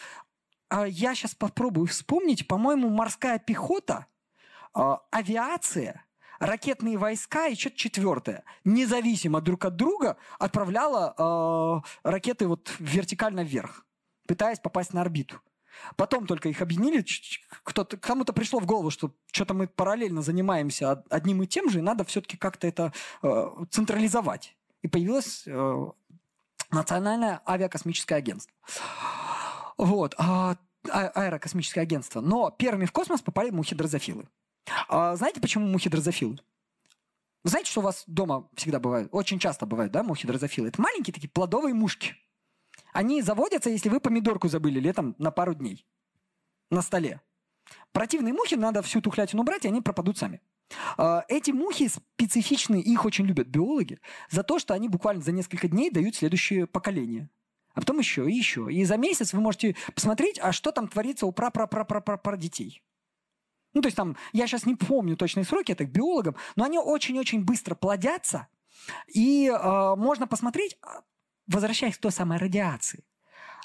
[0.69, 4.07] а, я сейчас попробую вспомнить, по-моему, морская пехота,
[4.73, 6.05] а, авиация–
[6.39, 13.87] ракетные войска и что-то четвертое, независимо друг от друга, отправляла э, ракеты вот вертикально вверх,
[14.27, 15.41] пытаясь попасть на орбиту.
[15.97, 17.05] Потом только их объединили,
[17.63, 21.83] кто-то, кому-то пришло в голову, что что-то мы параллельно занимаемся одним и тем же, и
[21.83, 24.57] надо все-таки как-то это э, централизовать.
[24.83, 25.87] И появилось э,
[26.71, 28.53] Национальное авиакосмическое агентство.
[29.79, 30.15] Вот.
[30.19, 30.57] А,
[30.91, 32.21] а, аэрокосмическое агентство.
[32.21, 34.29] Но первыми в космос попали мухи-дрозофилы.
[34.89, 36.39] А знаете, почему мухи дрозофилы?
[37.45, 39.09] Вы знаете, что у вас дома всегда бывает?
[39.13, 40.69] Очень часто бывают, да, мухи дрозофилы?
[40.69, 42.15] Это маленькие такие плодовые мушки.
[42.93, 45.87] Они заводятся, если вы помидорку забыли летом на пару дней
[46.71, 47.21] на столе.
[47.93, 50.41] Противные мухи, надо всю тухлятину убрать, и они пропадут сами.
[50.97, 54.01] А, эти мухи специфичные, их очень любят биологи,
[54.31, 57.31] за то, что они буквально за несколько дней дают следующее поколение.
[57.75, 58.73] А потом еще и еще.
[58.73, 62.83] И за месяц вы можете посмотреть, а что там творится у пра-пра-пра-пра-пра детей.
[63.77, 66.79] Ну, то есть там, я сейчас не помню точные сроки, это к биологам, но они
[66.79, 68.49] очень-очень быстро плодятся,
[69.07, 71.03] и э, можно посмотреть, а,
[71.47, 73.05] возвращаясь к той самой радиации,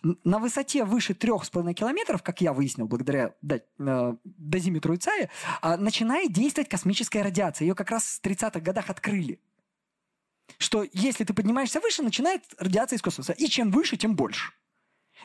[0.03, 5.29] на высоте выше 3,5 километров, как я выяснил благодаря э, дозиметру ИЦАИ,
[5.61, 7.65] э, начинает действовать космическая радиация.
[7.67, 9.39] Ее как раз в 30-х годах открыли.
[10.57, 13.31] Что если ты поднимаешься выше, начинает радиация из космоса.
[13.31, 14.51] И чем выше, тем больше.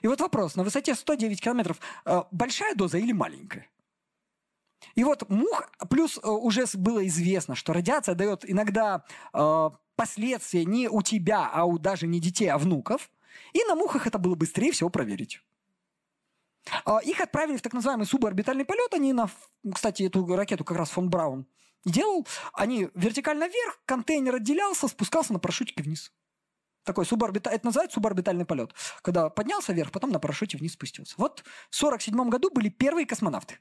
[0.02, 3.66] И вот вопрос, на высоте 109 километров э, большая доза или маленькая?
[4.94, 10.88] И вот мух, плюс э, уже было известно, что радиация дает иногда э, последствия не
[10.88, 13.10] у тебя, а у даже не детей, а внуков.
[13.52, 15.40] И на мухах это было быстрее всего проверить.
[16.84, 18.92] Э, их отправили в так называемый суборбитальный полет.
[18.94, 19.28] Они на,
[19.74, 21.46] кстати, эту ракету как раз фон Браун
[21.84, 22.26] делал.
[22.52, 26.12] Они вертикально вверх, контейнер отделялся, спускался на парашютике вниз.
[26.84, 27.50] Такой суборбита...
[27.50, 28.72] Это называется суборбитальный полет.
[29.02, 31.14] Когда поднялся вверх, потом на парашюте вниз спустился.
[31.18, 33.58] Вот в 1947 году были первые космонавты.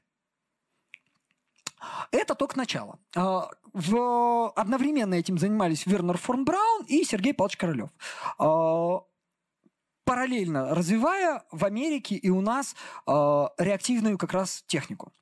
[2.10, 2.98] Это только начало.
[3.14, 4.52] А, в...
[4.56, 7.90] Одновременно этим занимались Вернер фон Браун и Сергей Павлович Королев.
[8.38, 9.02] А,
[10.06, 13.10] параллельно развивая в Америке и у нас э,
[13.58, 15.12] реактивную как раз технику.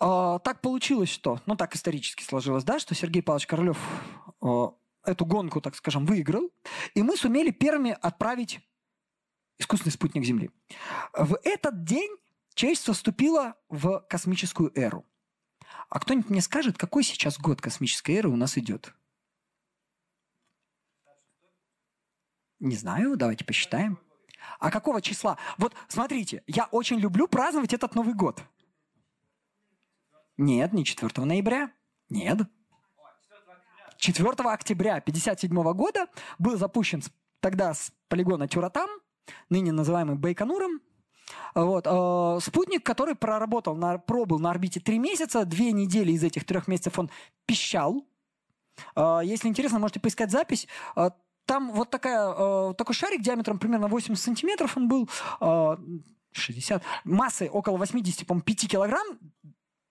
[0.00, 3.78] Э, так получилось, что, ну так исторически сложилось, да, что Сергей Павлович Королев
[4.42, 4.66] э,
[5.04, 6.50] эту гонку, так скажем, выиграл,
[6.94, 8.60] и мы сумели первыми отправить
[9.58, 10.50] искусственный спутник Земли.
[11.12, 12.10] В этот день
[12.54, 15.04] человечество вступило в космическую эру.
[15.90, 18.94] А кто-нибудь мне скажет, какой сейчас год космической эры у нас идет?
[22.60, 23.98] Не знаю, давайте посчитаем.
[24.60, 25.36] А какого числа?
[25.58, 28.42] Вот смотрите, я очень люблю праздновать этот Новый год.
[30.36, 31.72] Нет, не 4 ноября.
[32.08, 32.38] Нет.
[33.96, 36.06] 4 октября 1957 года
[36.38, 37.02] был запущен
[37.40, 38.88] тогда с полигона Тюратам,
[39.48, 40.80] ныне называемый Байконуром,
[41.54, 41.86] вот.
[41.86, 46.68] Э, спутник, который проработал, на, пробыл на орбите три месяца, две недели из этих трех
[46.68, 47.10] месяцев он
[47.46, 48.04] пищал.
[48.96, 50.68] Э, если интересно, можете поискать запись.
[50.96, 51.10] Э,
[51.46, 55.08] там вот такая, такой шарик диаметром примерно 80 сантиметров он был,
[56.30, 59.18] 60, массой около 80, по 5 килограмм,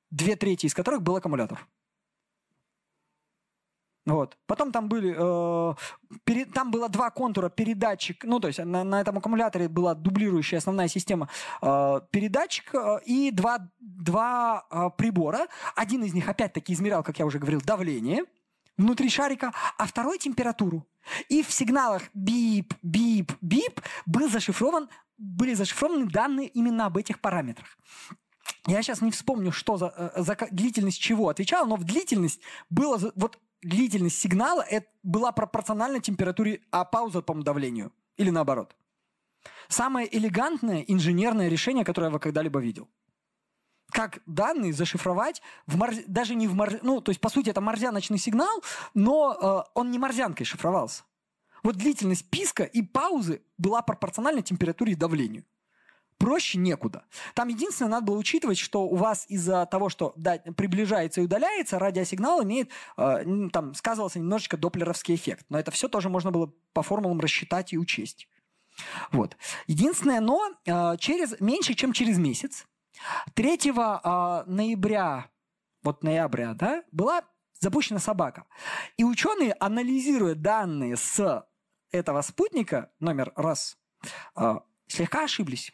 [0.09, 1.67] две трети из которых был аккумулятор.
[4.05, 4.37] Вот.
[4.47, 5.75] Потом там были, э,
[6.23, 10.57] перед, там было два контура передатчик, ну то есть на, на этом аккумуляторе была дублирующая
[10.57, 11.29] основная система
[11.61, 15.47] э, передатчик э, и два, два э, прибора.
[15.75, 18.23] Один из них опять-таки измерял, как я уже говорил, давление
[18.77, 20.87] внутри шарика, а второй температуру.
[21.27, 27.77] И в сигналах бип, бип, бип был зашифрован, были зашифрованы данные именно об этих параметрах.
[28.67, 32.97] Я сейчас не вспомню, что за, э, за длительность чего отвечал, но в длительность было
[33.15, 37.91] вот длительность сигнала это была пропорциональна температуре, а пауза, по давлению.
[38.17, 38.75] Или наоборот.
[39.67, 42.89] Самое элегантное инженерное решение, которое я когда-либо видел.
[43.91, 45.91] Как данные зашифровать в мор...
[46.07, 46.79] даже не в мор...
[46.83, 51.03] ну, то есть по сути это морзяночный сигнал, но э, он не морзянкой шифровался.
[51.63, 55.45] Вот длительность писка и паузы была пропорциональна температуре и давлению
[56.19, 57.03] проще некуда.
[57.33, 61.79] Там единственное, надо было учитывать, что у вас из-за того, что да, приближается и удаляется,
[61.79, 65.45] радиосигнал имеет, э, там сказывался немножечко доплеровский эффект.
[65.49, 68.27] Но это все тоже можно было по формулам рассчитать и учесть.
[69.11, 69.37] Вот.
[69.65, 72.67] Единственное, но э, через, меньше, чем через месяц,
[73.33, 75.29] 3 э, ноября,
[75.81, 77.23] вот ноября, да, была
[77.59, 78.45] запущена собака.
[78.97, 81.45] И ученые, анализируя данные с
[81.91, 83.77] этого спутника, номер раз,
[84.35, 84.55] э,
[84.87, 85.71] слегка ошиблись.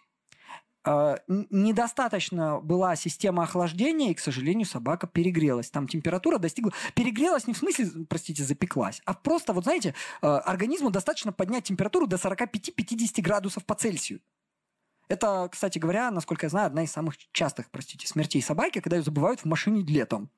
[0.87, 5.71] А, недостаточно была система охлаждения, и, к сожалению, собака перегрелась.
[5.71, 6.73] Там температура достигла...
[6.93, 12.05] Перегрелась не в смысле, простите, запеклась, а просто, вот знаете, а, организму достаточно поднять температуру
[12.05, 14.21] до 45-50 градусов по Цельсию.
[15.07, 19.03] Это, кстати говоря, насколько я знаю, одна из самых частых, простите, смертей собаки, когда ее
[19.03, 20.29] забывают в машине летом.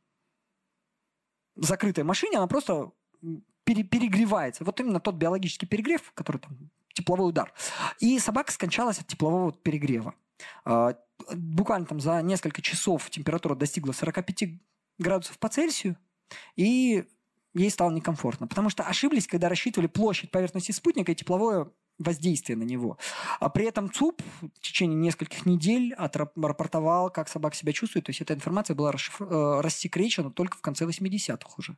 [1.56, 2.92] В закрытой машине она просто
[3.66, 4.64] пере перегревается.
[4.64, 7.54] Вот именно тот биологический перегрев, который там тепловой удар.
[8.00, 10.16] И собака скончалась от теплового перегрева.
[10.66, 10.96] А,
[11.34, 14.60] буквально там за несколько часов температура достигла 45
[15.00, 15.98] градусов по Цельсию,
[16.56, 17.06] и
[17.54, 18.48] ей стало некомфортно.
[18.48, 22.98] Потому что ошиблись, когда рассчитывали площадь поверхности спутника и тепловое воздействие на него.
[23.40, 28.06] А при этом ЦУП в течение нескольких недель отрапортовал, как собака себя чувствует.
[28.06, 29.24] То есть эта информация была расшифр...
[29.24, 31.76] Э, рассекречена только в конце 80-х уже.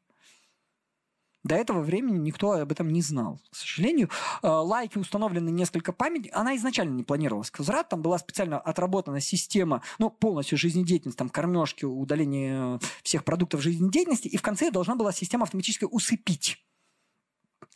[1.49, 3.41] До этого времени никто об этом не знал.
[3.49, 4.11] К сожалению,
[4.43, 6.39] э, лайки установлены несколько памятников.
[6.39, 7.49] Она изначально не планировалась.
[7.49, 7.89] к возврату.
[7.89, 14.27] Там была специально отработана система, ну, полностью жизнедеятельности, там, кормежки, удаление всех продуктов жизнедеятельности.
[14.27, 16.63] И в конце должна была система автоматически усыпить.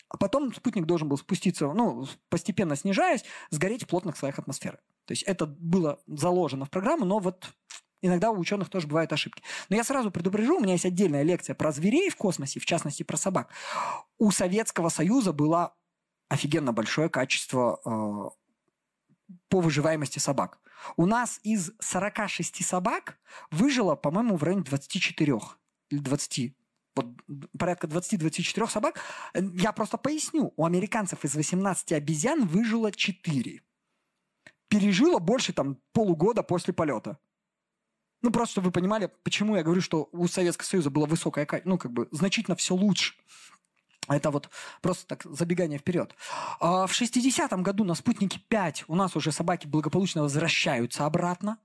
[0.07, 4.77] А потом спутник должен был спуститься, ну, постепенно снижаясь, сгореть в плотных слоях атмосферы.
[5.05, 7.51] То есть это было заложено в программу, но вот
[8.03, 9.41] иногда у ученых тоже бывают ошибки.
[9.69, 13.03] Но я сразу предупрежу, у меня есть отдельная лекция про зверей в космосе, в частности
[13.03, 13.49] про собак.
[14.19, 15.73] У Советского Союза было
[16.29, 18.29] офигенно большое качество э,
[19.49, 20.59] по выживаемости собак.
[20.97, 23.17] У нас из 46 собак
[23.51, 25.39] выжило, по-моему, в районе 24
[25.89, 26.55] или 20
[26.95, 27.07] вот
[27.57, 28.99] порядка 20-24 собак.
[29.33, 30.53] Я просто поясню.
[30.57, 33.61] У американцев из 18 обезьян выжило 4.
[34.67, 37.17] Пережило больше там полугода после полета.
[38.23, 41.77] Ну, просто, чтобы вы понимали, почему я говорю, что у Советского Союза было высокое, ну,
[41.77, 43.15] как бы, значительно все лучше.
[44.07, 44.49] Это вот
[44.81, 46.15] просто так забегание вперед.
[46.61, 51.57] А в 60-м году на «Спутнике 5» у нас уже собаки благополучно возвращаются обратно.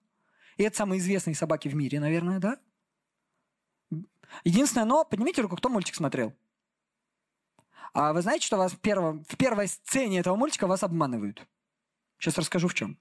[0.57, 2.59] И это самые известные собаки в мире, наверное, да?
[4.43, 6.35] Единственное, но поднимите руку, кто мультик смотрел.
[7.95, 11.47] А вы знаете, что вас в, первом, в первой сцене этого мультика вас обманывают?
[12.19, 12.99] Сейчас расскажу в чем.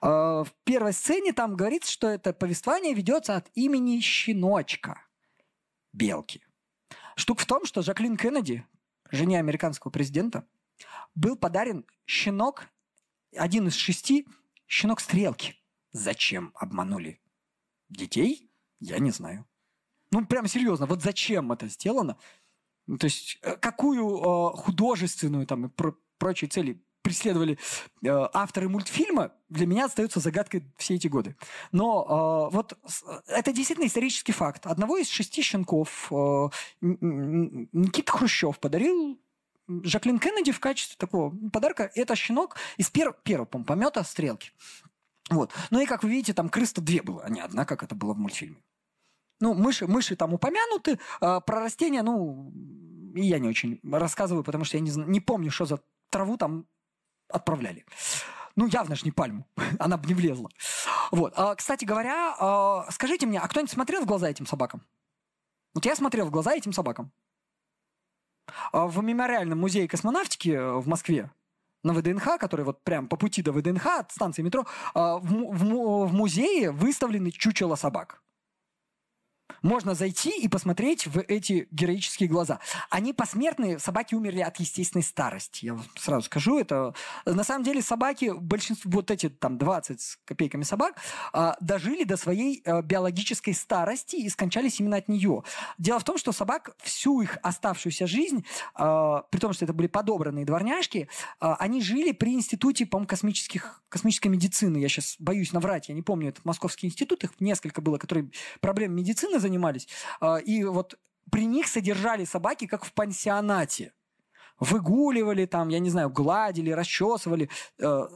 [0.00, 5.02] А, в первой сцене там говорится, что это повествование ведется от имени щеночка
[5.92, 6.42] белки.
[7.16, 8.66] Штука в том, что Жаклин Кеннеди,
[9.10, 10.46] жене американского президента,
[11.14, 12.68] был подарен щенок,
[13.34, 14.26] один из шести,
[14.66, 15.56] щенок стрелки.
[15.92, 17.20] Зачем обманули
[17.88, 18.50] детей?
[18.80, 19.46] Я не знаю.
[20.10, 22.18] Ну, прям серьезно, вот зачем это сделано?
[22.86, 27.56] Ну, то есть, э, какую э, художественную там и про прочие цели преследовали
[28.02, 31.36] э, авторы мультфильма, для меня остается загадкой все эти годы.
[31.70, 34.66] Но э, вот э, это действительно исторический факт.
[34.66, 36.48] Одного из шести щенков э,
[36.80, 39.20] Никита Хрущев подарил
[39.68, 41.92] Жаклин Кеннеди в качестве такого подарка.
[41.94, 44.50] Это щенок из пер первого помета «Стрелки».
[45.30, 45.52] Вот.
[45.70, 48.14] Ну и, как вы видите, там крыс-то две было, а не одна, как это было
[48.14, 48.56] в мультфильме.
[49.38, 52.52] Ну, мыши, мыши там упомянуты, а про растения, ну,
[53.14, 56.66] я не очень рассказываю, потому что я не, не помню, что за траву там
[57.28, 57.84] отправляли.
[58.56, 59.46] Ну, явно же не пальму.
[59.78, 60.50] Она бы не влезла.
[61.10, 61.34] Вот.
[61.36, 64.82] А, кстати говоря, а, скажите мне, а кто-нибудь смотрел в глаза этим собакам?
[65.74, 67.12] Вот я смотрел в глаза этим собакам.
[68.72, 71.30] А, в мемориальном музее космонавтики э, в Москве
[71.82, 76.06] на ВДНХ, который вот прям по пути до ВДНХ от станции метро, а, в, в,
[76.06, 78.22] в музее выставлены чучело собак.
[79.66, 82.60] Можно зайти и посмотреть в эти героические глаза.
[82.88, 85.64] Они посмертные, собаки умерли от естественной старости.
[85.64, 90.18] Я вам сразу скажу, это на самом деле собаки, большинство, вот эти там 20 с
[90.24, 90.94] копейками собак,
[91.32, 95.42] а, дожили до своей а, биологической старости и скончались именно от нее.
[95.78, 99.88] Дело в том, что собак всю их оставшуюся жизнь, а, при том, что это были
[99.88, 101.08] подобранные дворняжки,
[101.40, 104.76] они жили при институте, по-моему, космических, космической медицины.
[104.76, 108.94] Я сейчас боюсь наврать, я не помню, это Московский институт, их несколько было, которые проблем
[108.94, 109.55] медицины занимались.
[110.20, 110.98] А, и вот
[111.30, 113.92] при них содержали собаки, как в пансионате.
[114.58, 117.50] Выгуливали там, я не знаю, гладили, расчесывали.
[117.78, 118.06] Э,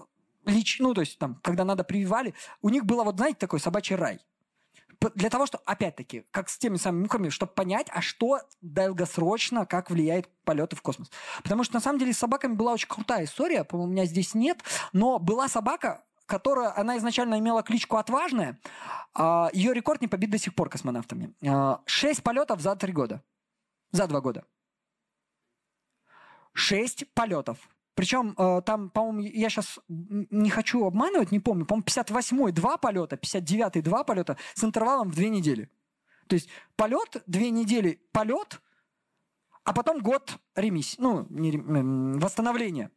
[0.47, 2.35] лич, ну, то есть там, когда надо, прививали.
[2.63, 4.21] У них было, вот знаете, такой собачий рай.
[5.15, 9.91] Для того, что, опять-таки, как с теми самыми мухами, чтобы понять, а что долгосрочно, как
[9.91, 11.11] влияет полеты в космос.
[11.43, 14.35] Потому что, на самом деле, с собаками была очень крутая история, по-моему, у меня здесь
[14.35, 18.59] нет, но была собака, которая, она изначально имела кличку «Отважная».
[19.13, 21.35] А, ее рекорд не побит до сих пор космонавтами.
[21.47, 23.23] А, шесть полетов за три года.
[23.91, 24.45] За два года.
[26.53, 27.59] Шесть полетов.
[27.95, 33.17] Причем э, там, по-моему, я сейчас не хочу обманывать, не помню, по-моему, 58-й два полета,
[33.17, 35.69] 59-й два полета с интервалом в две недели.
[36.29, 38.63] То есть полет, две недели полет,
[39.65, 41.59] а потом год ремиссии, ну, не,
[42.19, 42.91] восстановления.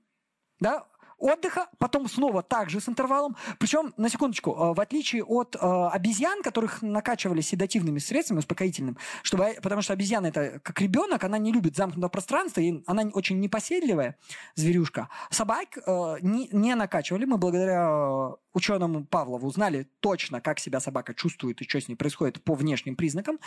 [0.60, 0.88] Да?
[1.18, 3.36] Отдыха, потом снова также с интервалом.
[3.60, 9.56] Причем, на секундочку, э, в отличие от э, обезьян, которых накачивали седативными средствами, успокоительным, чтобы,
[9.62, 14.18] потому что обезьяна это как ребенок, она не любит замкнутого пространства, и она очень непоседливая
[14.56, 15.10] зверюшка.
[15.30, 17.26] Собак э, не, не накачивали.
[17.26, 22.44] Мы благодаря ученому Павлову узнали точно, как себя собака чувствует и что с ней происходит
[22.44, 23.40] по внешним признакам.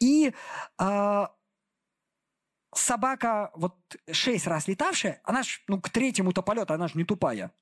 [0.00, 0.32] И
[0.78, 1.26] э,
[2.78, 3.76] собака, вот
[4.10, 7.52] шесть раз летавшая, она ж, ну, к третьему-то полету, она же не тупая.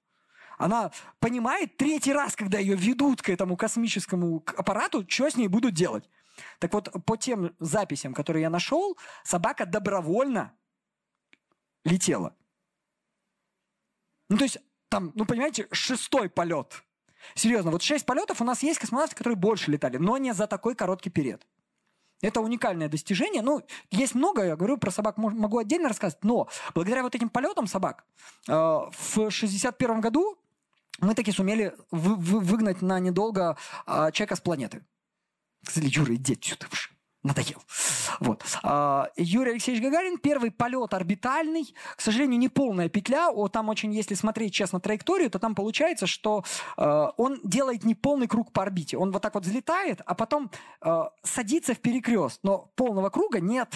[0.59, 5.75] Она понимает третий раз, когда ее ведут к этому космическому аппарату, что с ней будут
[5.75, 6.09] делать.
[6.59, 10.53] Так вот, по тем записям, которые я нашел, собака добровольно
[11.85, 12.37] летела.
[14.29, 16.85] Ну, то есть, там, ну, понимаете, шестой полет.
[17.35, 20.75] Серьезно, вот шесть полетов у нас есть космонавты, которые больше летали, но не за такой
[20.75, 21.46] короткий период.
[22.22, 23.42] Это уникальное достижение.
[23.42, 27.66] Ну, есть много, я говорю, про собак могу отдельно рассказать, но благодаря вот этим полетам
[27.66, 28.04] собак
[28.48, 30.38] э, в 61 году
[31.00, 33.56] мы таки сумели вы, вы, выгнать на недолго
[33.87, 34.85] э, человека с планеты.
[35.62, 36.66] Сказали, Юра, иди отсюда
[37.22, 37.62] надоел.
[38.20, 38.44] Вот.
[38.62, 43.92] А, Юрий Алексеевич Гагарин, первый полет орбитальный, к сожалению, не полная петля, о, там очень,
[43.92, 46.44] если смотреть честно траекторию, то там получается, что
[46.77, 48.96] э, он делает не полный круг по орбите.
[48.96, 50.50] Он вот так вот взлетает, а потом
[50.81, 53.68] э, садится в перекрест, но полного круга нет.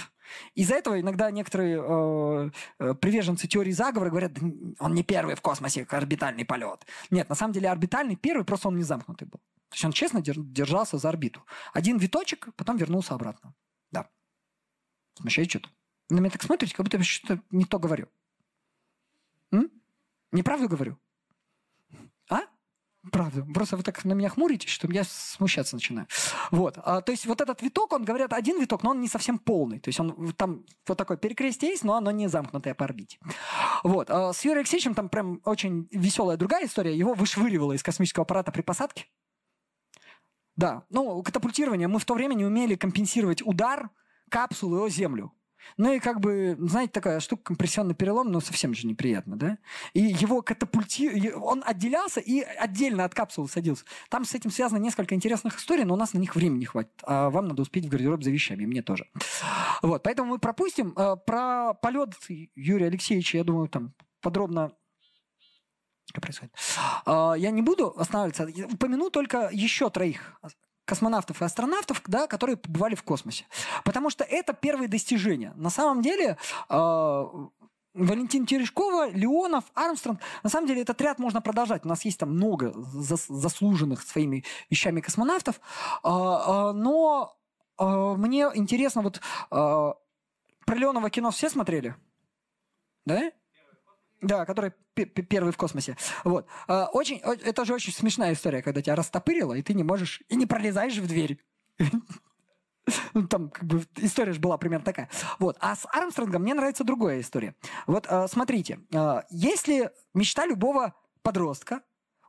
[0.54, 4.32] Из-за этого иногда некоторые э, приверженцы теории заговора говорят,
[4.80, 6.84] он не первый в космосе, орбитальный полет.
[7.10, 9.40] Нет, на самом деле орбитальный первый, просто он не замкнутый был.
[9.68, 11.44] То есть он честно держался за орбиту.
[11.72, 13.54] Один виточек, потом вернулся обратно.
[13.90, 14.08] Да.
[15.14, 15.68] Смущает что-то?
[16.08, 18.08] На меня так смотрите, как будто я что-то не то говорю.
[19.50, 19.70] М?
[20.30, 20.98] Неправду говорю?
[22.30, 22.40] А?
[23.10, 23.44] Правда.
[23.52, 26.06] Просто вы так на меня хмуритесь, что я смущаться начинаю.
[26.50, 26.78] Вот.
[26.78, 29.80] А, то есть вот этот виток, он, говорят, один виток, но он не совсем полный.
[29.80, 33.18] То есть он там вот такое перекрестие есть, но оно не замкнутое по орбите.
[33.82, 34.10] Вот.
[34.10, 36.96] А с Юрием Алексеевичем там прям очень веселая другая история.
[36.96, 39.06] Его вышвыривало из космического аппарата при посадке.
[40.56, 40.84] Да.
[40.90, 41.88] Ну, катапультирование.
[41.88, 43.90] Мы в то время не умели компенсировать удар
[44.30, 45.32] капсулы о Землю.
[45.76, 49.58] Ну и как бы, знаете, такая штука, компрессионный перелом, ну совсем же неприятно, да?
[49.94, 51.32] И его катапульти...
[51.34, 53.84] Он отделялся и отдельно от капсулы садился.
[54.08, 56.92] Там с этим связано несколько интересных историй, но у нас на них времени хватит.
[57.02, 59.08] А вам надо успеть в гардероб за вещами, мне тоже.
[59.82, 60.94] Вот, поэтому мы пропустим.
[60.96, 62.14] Э, про полет
[62.54, 64.72] Юрия Алексеевича, я думаю, там подробно
[66.12, 66.54] происходит.
[67.04, 68.48] А, я не буду останавливаться.
[68.72, 70.40] Упомяну только еще троих
[70.84, 73.44] космонавтов и астронавтов, да, которые побывали в космосе.
[73.84, 75.52] Потому что это первые достижения.
[75.56, 76.38] На самом деле
[76.68, 77.26] э,
[77.94, 80.20] Валентин Терешкова, Леонов, Армстронг.
[80.44, 81.84] На самом деле этот ряд можно продолжать.
[81.84, 85.60] У нас есть там много зас заслуженных своими вещами космонавтов.
[86.04, 87.36] Э, но
[87.78, 91.94] мне интересно, вот про Леонова кино все смотрели?
[93.04, 93.30] Да?
[94.22, 95.96] Да, который первый в космосе.
[96.24, 96.46] Вот.
[96.68, 100.36] А, очень, это же очень смешная история, когда тебя растопырило, и ты не можешь, и
[100.36, 101.38] не пролезаешь в дверь.
[103.14, 105.10] Ну, там как бы история же была примерно такая.
[105.40, 105.56] Вот.
[105.58, 107.56] А с Армстронгом мне нравится другая история.
[107.88, 111.80] Вот а, смотрите, а, если мечта любого подростка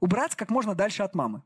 [0.01, 1.43] убраться как можно дальше от мамы,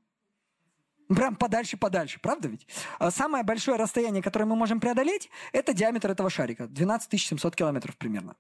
[1.10, 2.66] Прям подальше-подальше, правда ведь?
[3.10, 6.68] Самое большое расстояние, которое мы можем преодолеть, это диаметр этого шарика.
[6.68, 8.38] 12 700 километров примерно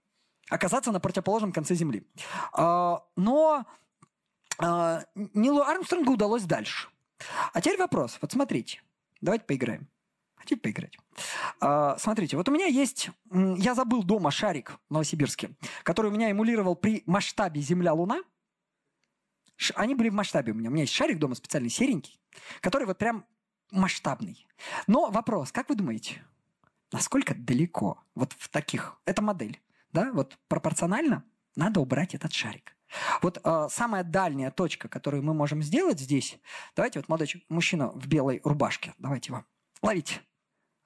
[0.52, 2.04] оказаться на противоположном конце Земли.
[2.54, 3.66] А, но
[4.60, 6.90] а, Нилу Армстронгу удалось дальше.
[7.54, 8.20] А теперь вопрос.
[8.22, 8.84] Вот смотрите.
[9.22, 9.88] Давайте поиграем.
[10.36, 10.98] Хотите поиграть?
[11.62, 13.10] А, смотрите, вот у меня есть...
[13.32, 15.52] Я забыл дома шарик в Новосибирске,
[15.84, 18.22] который у меня эмулировал при масштабе Земля-Луна.
[19.76, 20.70] Они были в масштабе у меня.
[20.70, 22.20] У меня есть шарик дома специальный, серенький,
[22.60, 23.26] который вот прям
[23.72, 24.46] масштабный.
[24.88, 26.26] Но вопрос, как вы думаете,
[26.92, 28.98] насколько далеко вот в таких...
[29.06, 29.62] Это модель
[29.94, 31.24] да, вот пропорционально
[31.56, 32.76] надо убрать этот шарик.
[33.22, 36.38] Вот э, самая дальняя точка, которую мы можем сделать здесь,
[36.76, 39.46] давайте вот молодой мужчина в белой рубашке, давайте его
[39.82, 40.22] ловите.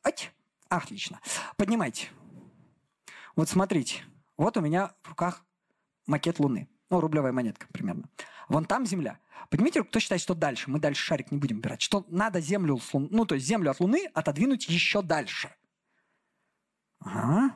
[0.04, 0.32] Ать,
[0.70, 1.20] отлично.
[1.58, 2.10] Поднимайте.
[3.36, 4.04] Вот смотрите,
[4.38, 5.44] вот у меня в руках
[6.06, 6.70] макет Луны.
[6.90, 8.08] Ну, рублевая монетка примерно.
[8.48, 9.20] Вон там Земля.
[9.50, 10.70] Поднимите руку, кто считает, что дальше?
[10.70, 11.82] Мы дальше шарик не будем убирать.
[11.82, 15.54] Что надо Землю, ну, то есть Землю от Луны отодвинуть еще дальше.
[17.00, 17.56] Ага.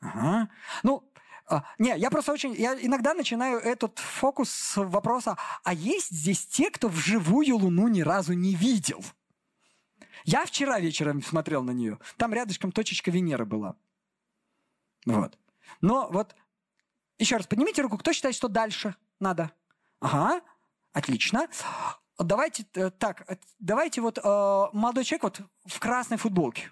[0.00, 0.48] Ага.
[0.82, 1.08] Ну,
[1.48, 2.54] а, не, я просто очень...
[2.54, 8.34] Я иногда начинаю этот фокус вопроса, а есть здесь те, кто вживую Луну ни разу
[8.34, 9.04] не видел?
[10.24, 11.98] Я вчера вечером смотрел на нее.
[12.16, 13.76] Там рядышком точечка Венеры была.
[15.06, 15.38] Вот.
[15.80, 16.34] Но вот,
[17.18, 19.52] еще раз, поднимите руку, кто считает, что дальше надо?
[20.00, 20.42] Ага,
[20.92, 21.48] отлично.
[22.18, 24.20] Давайте э, так, э, давайте вот э,
[24.72, 26.70] молодой человек вот в красной футболке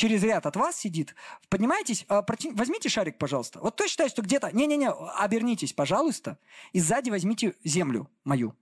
[0.00, 1.14] через ряд от вас сидит,
[1.50, 2.24] поднимайтесь, а,
[2.54, 3.60] возьмите шарик, пожалуйста.
[3.60, 4.50] Вот кто считает, что где-то...
[4.50, 6.38] Не-не-не, обернитесь, пожалуйста,
[6.72, 8.56] и сзади возьмите землю мою.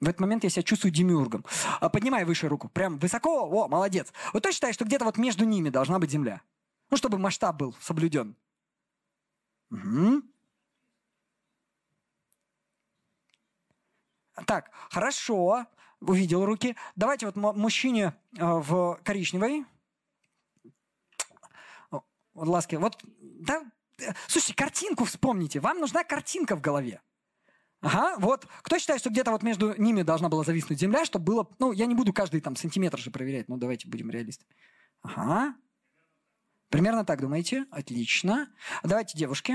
[0.00, 1.44] В этот момент я себя чувствую демиургом.
[1.80, 2.68] А, поднимай выше руку.
[2.68, 3.42] Прям высоко.
[3.42, 4.12] О, молодец.
[4.32, 6.42] Вот кто считает, что где-то вот между ними должна быть земля?
[6.90, 8.36] Ну, чтобы масштаб был соблюден.
[9.72, 10.22] Угу.
[14.46, 15.66] Так, хорошо.
[16.00, 16.76] Увидел руки.
[16.94, 19.64] Давайте вот мужчине э, в коричневой
[22.34, 22.76] вот ласки.
[22.76, 23.62] Вот, да,
[24.26, 25.60] слушайте, картинку вспомните.
[25.60, 27.00] Вам нужна картинка в голове.
[27.80, 28.46] Ага, вот.
[28.62, 31.48] Кто считает, что где-то вот между ними должна была зависнуть земля, чтобы было...
[31.58, 34.46] Ну, я не буду каждый там сантиметр же проверять, ну, давайте будем реалисты.
[35.02, 35.56] Ага.
[36.68, 37.66] Примерно так думаете?
[37.70, 38.48] Отлично.
[38.84, 39.54] Давайте девушки.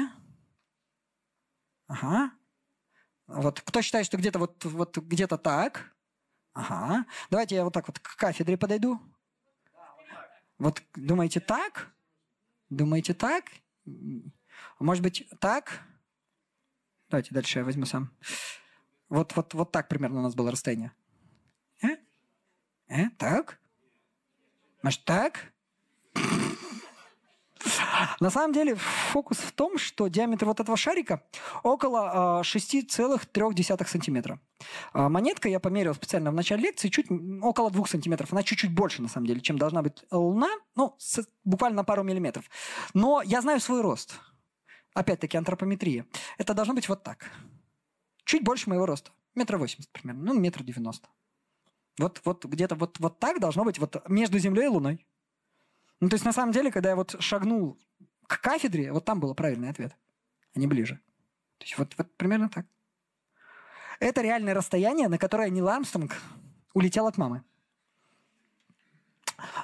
[1.88, 2.32] Ага.
[3.28, 5.95] Вот кто считает, что где-то вот, вот где-то так?
[6.53, 7.05] Ага.
[7.30, 8.99] Давайте я вот так вот к кафедре подойду.
[10.57, 11.93] Вот думаете так?
[12.70, 13.45] Думаете так?
[14.80, 15.82] Может быть, так?
[17.09, 18.11] Давайте дальше я возьму сам.
[19.09, 20.91] Вот, вот, вот так примерно у нас было расстояние.
[21.82, 21.95] Э?
[22.89, 23.09] Э?
[23.18, 23.59] Так?
[24.84, 25.53] Может, так?
[28.20, 31.24] На самом деле фокус в том, что диаметр вот этого шарика
[31.64, 34.39] около 6,3 сантиметра.
[34.93, 37.08] А, монетка я померил специально в начале лекции, чуть
[37.41, 38.32] около 2 сантиметров.
[38.32, 40.50] Она чуть-чуть больше, на самом деле, чем должна быть Луна.
[40.76, 42.50] Ну, с, буквально на пару миллиметров.
[42.93, 44.20] Но я знаю свой рост.
[44.93, 46.06] Опять-таки антропометрия.
[46.38, 47.32] Это должно быть вот так.
[48.26, 49.12] Чуть больше моего роста.
[49.36, 50.34] Метр восемьдесят примерно.
[50.34, 51.08] Ну, метр девяносто.
[52.00, 55.06] Вот, вот где-то вот, вот так должно быть вот между Землей и Луной.
[56.00, 57.78] Ну, то есть, на самом деле, когда я вот шагнул
[58.28, 59.95] к кафедре, вот там был правильный ответ,
[60.56, 61.00] а не ближе.
[61.58, 62.66] То есть, вот, вот примерно так.
[64.00, 66.16] Это реальное расстояние, на которое Нил Армстронг
[66.74, 67.43] улетел от мамы.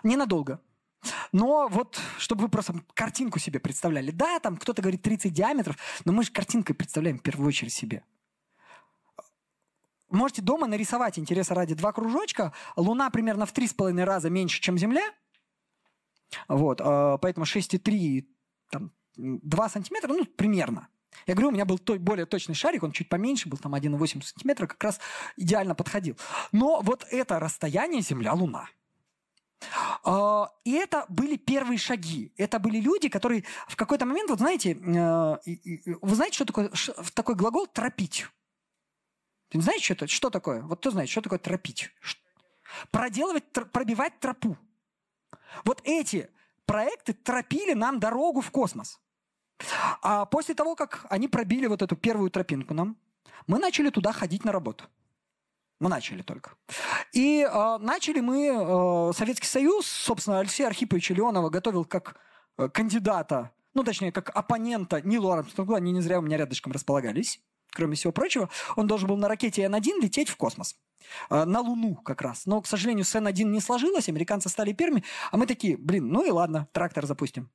[0.01, 0.59] Ненадолго.
[1.31, 4.11] Но вот, чтобы вы просто картинку себе представляли.
[4.11, 8.03] Да, там кто-то говорит 30 диаметров, но мы же картинкой представляем в первую очередь себе.
[10.09, 12.53] Можете дома нарисовать, интереса ради, два кружочка.
[12.75, 15.03] Луна примерно в 3,5 раза меньше, чем Земля.
[16.47, 18.25] Вот, а, поэтому 6,3,
[18.69, 20.87] там, 2 сантиметра, ну, примерно.
[21.27, 24.21] Я говорю, у меня был той, более точный шарик, он чуть поменьше был, там 1,8
[24.21, 24.99] сантиметра, как раз
[25.37, 26.17] идеально подходил.
[26.51, 28.67] Но вот это расстояние Земля-Луна.
[30.03, 32.33] А, и это были первые шаги.
[32.37, 35.37] Это были люди, которые в какой-то момент, вот знаете, э,
[36.01, 36.71] вы знаете, что такое
[37.13, 38.27] такой глагол «тропить»?
[39.53, 40.07] Знаешь, что это?
[40.07, 40.61] Что такое?
[40.63, 41.91] Вот кто знает, что такое «тропить»?
[42.91, 44.57] Проделывать, пробивать тропу.
[45.65, 46.29] Вот эти
[46.65, 48.99] проекты тропили нам дорогу в космос.
[50.01, 52.97] А после того, как они пробили вот эту первую тропинку нам,
[53.47, 54.85] мы начали туда ходить на работу.
[55.79, 56.51] Мы начали только.
[57.11, 62.15] И э, начали мы, э, Советский Союз, собственно, Алексей Архипович Леонова готовил как
[62.57, 67.41] э, кандидата, ну, точнее, как оппонента Нилу Армстронгу, они не зря у меня рядышком располагались,
[67.73, 68.49] кроме всего прочего.
[68.75, 70.75] Он должен был на ракете Н-1 лететь в космос.
[71.29, 72.45] Э, на Луну как раз.
[72.45, 76.25] Но, к сожалению, с Н-1 не сложилось, американцы стали первыми, а мы такие, блин, ну
[76.25, 77.49] и ладно, трактор запустим.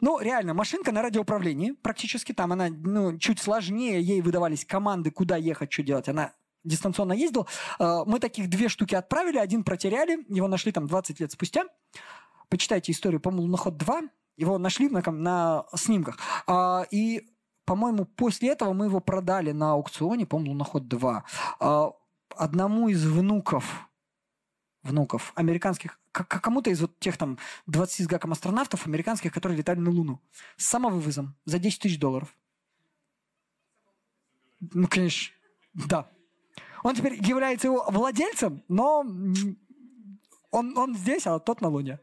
[0.00, 5.36] Ну, реально, машинка на радиоуправлении, практически там она ну, чуть сложнее, ей выдавались команды, куда
[5.36, 6.08] ехать, что делать.
[6.08, 7.48] Она дистанционно ездил.
[7.78, 11.64] Э, мы таких две штуки отправили, один протеряли, его нашли там 20 лет спустя.
[12.48, 14.08] Почитайте историю, по-моему, «Луноход 2»,
[14.38, 16.18] его нашли на, на снимках.
[16.46, 17.28] А, и,
[17.68, 21.22] по-моему, после этого мы его продали на аукционе, по-моему, «Луноход 2»,
[21.60, 21.92] а,
[22.34, 23.86] одному из внуков
[24.82, 29.90] внуков американских, кому-то из вот тех там 20 с гаком астронавтов американских, которые летали на
[29.90, 30.18] Луну.
[30.56, 32.34] С самовывозом за 10 тысяч долларов.
[34.60, 35.34] Ну, конечно,
[35.74, 36.08] да.
[36.82, 39.00] Он теперь является его владельцем, но
[40.50, 42.00] он, он здесь, а тот на Луне.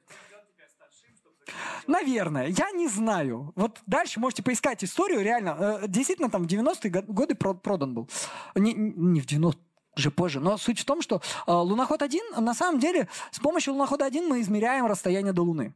[1.88, 3.54] Наверное, я не знаю.
[3.56, 5.80] Вот дальше можете поискать историю, реально.
[5.84, 8.10] Э, действительно, там в 90-е годы продан был.
[8.56, 9.62] Не, не в 90
[9.98, 10.40] уже позже.
[10.40, 14.86] Но суть в том, что э, луноход-1, на самом деле, с помощью лунохода-1 мы измеряем
[14.86, 15.74] расстояние до Луны.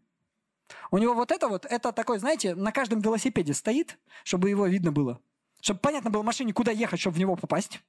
[0.91, 4.91] У него вот это вот, это такой, знаете, на каждом велосипеде стоит, чтобы его видно
[4.91, 5.19] было.
[5.61, 7.81] Чтобы понятно было машине, куда ехать, чтобы в него попасть.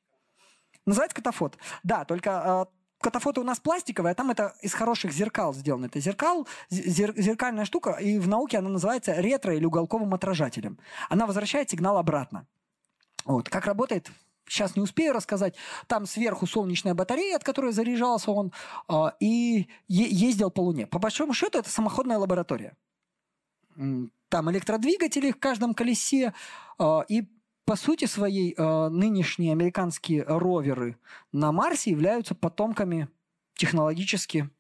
[0.86, 1.58] Называется катафот.
[1.82, 2.66] Да, только
[3.00, 5.86] катафоты у нас пластиковые, а там это из хороших зеркал сделано.
[5.86, 10.78] Это зеркал, зер, зеркальная штука, и в науке она называется ретро- или уголковым отражателем.
[11.08, 12.46] Она возвращает сигнал обратно.
[13.24, 13.48] Вот.
[13.48, 14.10] Как работает,
[14.46, 15.54] сейчас не успею рассказать.
[15.86, 18.52] Там сверху солнечная батарея, от которой заряжался он,
[18.88, 20.86] э, и ездил по Луне.
[20.86, 22.76] По большому счету, это самоходная лаборатория.
[23.76, 26.34] Там электродвигатели в каждом колесе,
[26.78, 27.28] э, и
[27.70, 30.96] по сути своей э, нынешние американские роверы
[31.30, 33.06] на Марсе являются потомками
[33.54, 34.50] технологически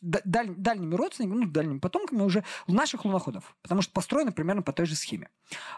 [0.00, 4.86] даль, дальними родственниками, ну, дальними потомками уже наших луноходов, потому что построены примерно по той
[4.86, 5.30] же схеме,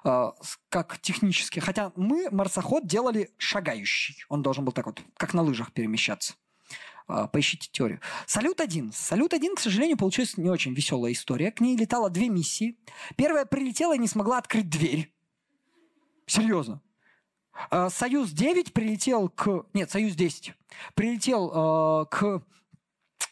[0.04, 0.32] э,
[0.68, 1.60] как технически.
[1.60, 6.34] Хотя мы марсоход делали шагающий, он должен был так вот, как на лыжах перемещаться.
[7.08, 8.02] Э, поищите теорию.
[8.26, 8.92] Салют-1.
[8.92, 11.52] Салют-1, к сожалению, получилась не очень веселая история.
[11.52, 12.76] К ней летало две миссии.
[13.16, 15.15] Первая прилетела и не смогла открыть дверь.
[16.26, 16.80] Серьезно.
[17.70, 19.66] А, Союз-9 прилетел к...
[19.72, 20.52] Нет, Союз-10.
[20.94, 22.42] Прилетел э, к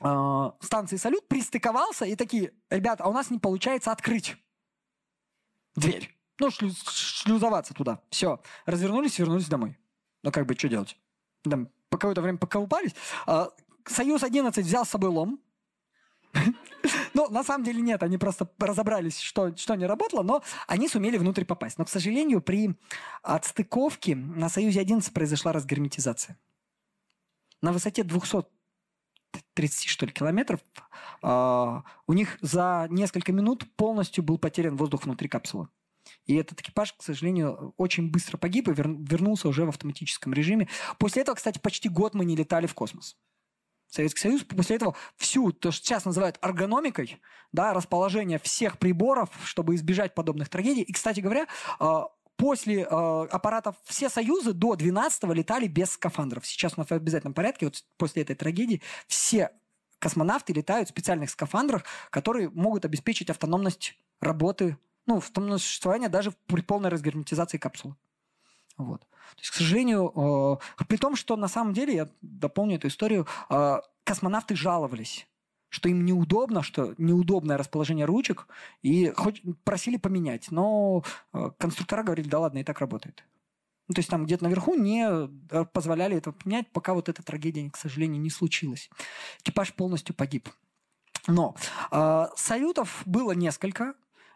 [0.01, 4.37] э, станции «Салют», пристыковался и такие, ребята, а у нас не получается открыть
[5.77, 6.11] дверь.
[6.41, 8.01] Ну, шлюз, шлюзоваться туда.
[8.11, 8.41] Все.
[8.67, 9.79] Развернулись, вернулись домой.
[10.23, 10.97] Ну, как бы, что делать?
[11.43, 12.95] Там по какое-то время поколупались.
[13.27, 13.51] А,
[13.87, 15.41] Союз-11 взял с собой лом.
[17.14, 21.16] Ну, на самом деле нет, они просто разобрались, что, что не работало, но они сумели
[21.16, 21.78] внутрь попасть.
[21.78, 22.74] Но, к сожалению, при
[23.22, 26.39] отстыковке на Союзе-11 произошла разгерметизация.
[27.62, 28.45] На высоте 200
[29.55, 30.61] 30, что ли, километров,
[31.22, 35.68] э, у них за несколько минут полностью был потерян воздух внутри капсулы.
[36.26, 40.68] И этот экипаж, к сожалению, очень быстро погиб и вер, вернулся уже в автоматическом режиме.
[40.99, 43.16] После этого, кстати, почти год мы не летали в космос.
[43.89, 47.20] Советский Союз после этого всю, то, что сейчас называют эргономикой,
[47.53, 50.82] да, расположение всех приборов, чтобы избежать подобных трагедий.
[50.82, 51.47] И, кстати говоря,
[51.78, 56.47] а, после э, аппаратов все союзы до 12-го летали без скафандров.
[56.47, 59.51] Сейчас у нас в обязательном порядке, вот после этой трагедии, все
[59.99, 64.76] космонавты летают в специальных скафандрах, которые могут обеспечить автономность работы,
[65.07, 67.95] ну, автономность существования даже при полной разгерметизации капсулы.
[68.77, 69.01] Вот.
[69.01, 73.27] То есть, к сожалению, э, при том, что на самом деле, я дополню эту историю,
[73.51, 75.27] э, космонавты жаловались,
[75.68, 78.47] что им неудобно, что неудобное расположение ручек,
[78.83, 81.03] и хоть просили поменять, но
[81.33, 83.25] э, конструктора говорили, да ладно, и так работает.
[83.89, 87.68] Ну, то есть там где-то наверху не э, позволяли этого принять, пока вот эта трагедия,
[87.70, 88.89] к сожалению, не случилась.
[89.41, 90.49] Экипаж полностью погиб.
[91.27, 91.55] Но
[91.91, 93.95] э, салютов было несколько.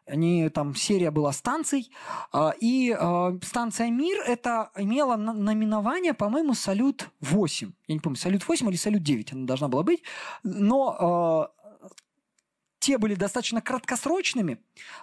[0.08, 1.90] Они, там серия была станций.
[2.32, 7.72] Э, и э, станция «Мир» это имела наименование, по-моему, «Салют-8».
[7.86, 10.02] Я не помню, «Салют-8» или «Салют-9» она должна была быть.
[10.42, 11.52] Но
[12.78, 14.58] те были достаточно краткосрочными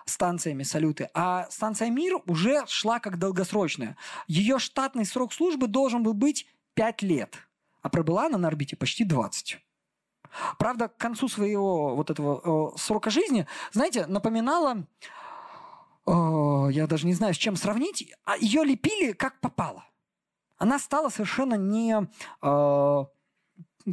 [0.05, 3.97] станциями салюты, а станция «Мир» уже шла как долгосрочная.
[4.27, 7.35] Ее штатный срок службы должен был быть 5 лет,
[7.81, 9.59] а пробыла она на орбите почти 20.
[10.57, 14.87] Правда, к концу своего вот этого э, срока жизни, знаете, напоминала,
[16.05, 19.85] э, я даже не знаю, с чем сравнить, а ее лепили как попало.
[20.57, 22.07] Она стала совершенно не
[22.41, 23.05] э,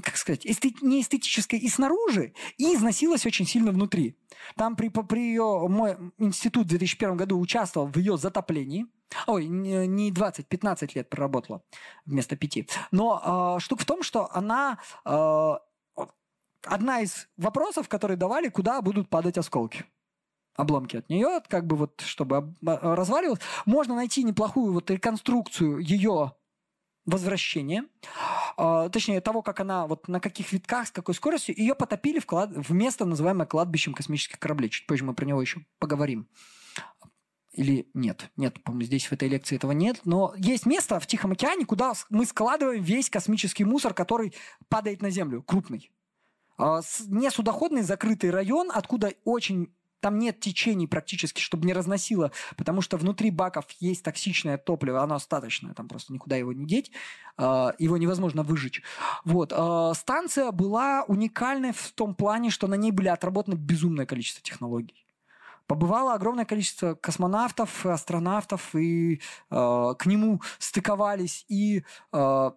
[0.01, 4.17] как сказать, эстет, не эстетической и снаружи, и износилась очень сильно внутри.
[4.57, 8.87] Там при, при ее, мой институт в 2001 году участвовал в ее затоплении.
[9.27, 11.63] Ой, не 20, 15 лет проработала
[12.07, 12.67] вместо пяти.
[12.91, 14.79] Но э, штука в том, что она...
[15.05, 15.57] Э,
[16.65, 19.85] одна из вопросов, которые давали, куда будут падать осколки
[20.55, 23.41] обломки от нее, как бы вот, чтобы разваливалось.
[23.65, 26.33] Можно найти неплохую вот реконструкцию ее
[27.05, 27.85] возвращения,
[28.57, 32.27] э, точнее того, как она, вот на каких витках, с какой скоростью, ее потопили в,
[32.27, 32.51] клад...
[32.53, 34.71] в место, называемое кладбищем космических кораблей.
[34.71, 36.29] Чуть позже мы про него еще поговорим.
[37.53, 38.31] Или нет?
[38.37, 40.01] Нет, по-моему, здесь в этой лекции этого нет.
[40.05, 44.33] Но есть место в Тихом океане, куда мы складываем весь космический мусор, который
[44.69, 45.91] падает на Землю, крупный.
[46.59, 49.73] Э, не судоходный закрытый район, откуда очень
[50.03, 55.15] там нет течений практически, чтобы не разносило, потому что внутри баков есть токсичное топливо, оно
[55.15, 56.91] остаточное, там просто никуда его не деть,
[57.37, 58.83] а, его невозможно выжечь.
[59.25, 59.53] Вот.
[59.55, 65.07] А, станция была уникальной в том плане, что на ней были отработаны безумное количество технологий.
[65.69, 72.51] Побывало огромное количество космонавтов, астронавтов, и э, к нему стыковались и э,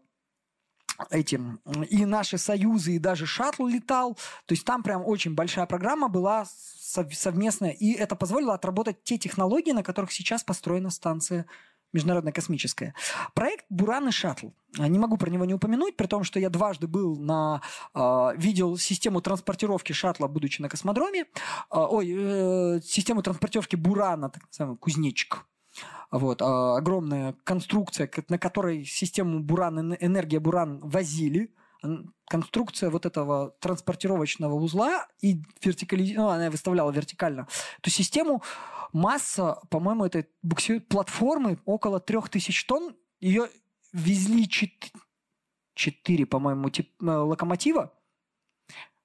[1.09, 4.15] этим и наши союзы, и даже шаттл летал.
[4.45, 9.71] То есть там прям очень большая программа была совместная, и это позволило отработать те технологии,
[9.71, 11.45] на которых сейчас построена станция
[11.95, 12.93] международная космическая.
[13.33, 14.49] Проект «Буран и шаттл».
[14.77, 17.61] Не могу про него не упомянуть, при том, что я дважды был на...
[17.93, 21.21] Э, видел систему транспортировки шаттла, будучи на космодроме.
[21.21, 21.25] Э,
[21.71, 25.45] ой, э, систему транспортировки «Бурана», так называемый кузнечик.
[26.11, 31.53] Вот, э, огромная конструкция, на которой систему «Буран», энергия «Буран» возили–
[32.28, 36.13] конструкция вот этого транспортировочного узла и вертикали...
[36.15, 37.47] ну, она выставляла вертикально
[37.80, 38.43] эту систему,
[38.93, 40.82] масса, по-моему, этой буксир...
[40.82, 43.49] платформы около 3000 тонн, ее
[43.93, 44.91] везли 4,
[45.76, 46.91] 4 по-моему, тип...
[47.01, 47.93] Э, локомотива,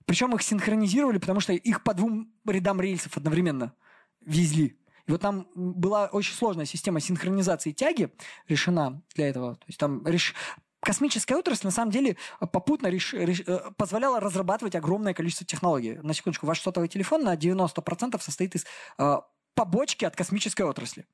[0.07, 3.75] причем их синхронизировали, потому что их по двум рядам рельсов одновременно
[4.21, 4.80] везли.
[5.11, 8.11] Вот там была очень сложная система синхронизации тяги
[8.49, 9.57] решена для этого.
[9.57, 10.35] То есть там реш
[10.81, 12.17] космическая отрасль на самом деле
[12.53, 15.99] попутно реш, реш, э, позволяла разрабатывать огромное количество технологий.
[16.03, 18.65] На секундочку, ваш сотовый телефон на 90% состоит из
[18.99, 19.17] э,
[19.55, 21.07] побочки от космической отрасли.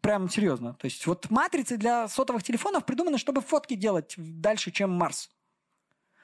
[0.00, 0.74] Прям серьезно.
[0.74, 5.28] То есть вот матрицы для сотовых телефонов придуманы, чтобы фотки делать дальше, чем Марс.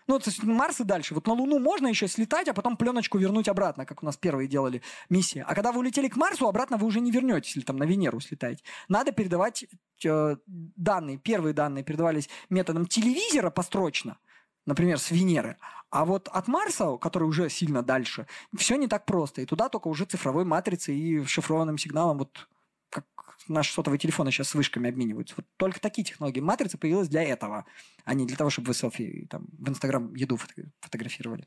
[0.06, 1.14] Ну, то есть Марс и дальше.
[1.14, 4.48] Вот на Луну можно еще слетать, а потом пленочку вернуть обратно, как у нас первые
[4.48, 5.44] делали миссии.
[5.46, 8.20] А когда вы улетели к Марсу, обратно вы уже не вернетесь, или там на Венеру
[8.20, 8.62] слетаете.
[8.88, 9.64] Надо передавать
[10.04, 14.18] э, данные, первые данные передавались методом телевизора построчно,
[14.66, 15.56] например, с Венеры.
[15.90, 18.26] А вот от Марса, который уже сильно дальше,
[18.56, 19.42] все не так просто.
[19.42, 22.48] И туда только уже цифровой матрицей и шифрованным сигналом вот
[23.48, 25.34] наши сотовые телефоны сейчас с вышками обмениваются.
[25.36, 26.40] Вот только такие технологии.
[26.40, 27.64] Матрица появилась для этого,
[28.04, 30.38] а не для того, чтобы вы селфи там, в Инстаграм еду
[30.80, 31.44] фотографировали.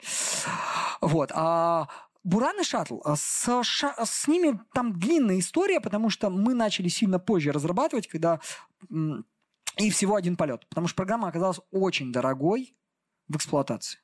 [1.01, 1.31] Вот.
[1.33, 1.87] А
[2.23, 7.19] Буран и Шаттл, а с, с ними там длинная история, потому что мы начали сильно
[7.19, 8.39] позже разрабатывать, когда
[9.77, 12.75] и всего один полет, потому что программа оказалась очень дорогой
[13.27, 13.99] в эксплуатации.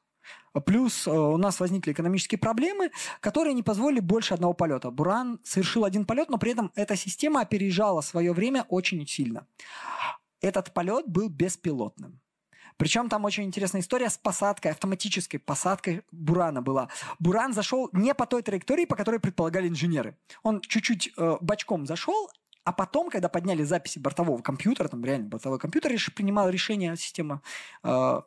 [0.66, 4.92] Плюс э, у нас возникли экономические проблемы, которые не позволили больше одного полета.
[4.92, 9.48] Буран совершил один полет, но при этом эта система опережала свое время очень сильно.
[10.42, 12.20] Этот полет был беспилотным.
[12.78, 16.90] Причем там очень интересная история с посадкой, автоматической посадкой Бурана была.
[17.20, 20.18] Буран зашел не по той траектории, по которой предполагали инженеры.
[20.42, 22.30] Он чуть-чуть э, бочком зашел,
[22.64, 27.42] а потом, когда подняли записи бортового компьютера, там реально бортовой компьютер принимал решение система
[27.84, 28.22] э,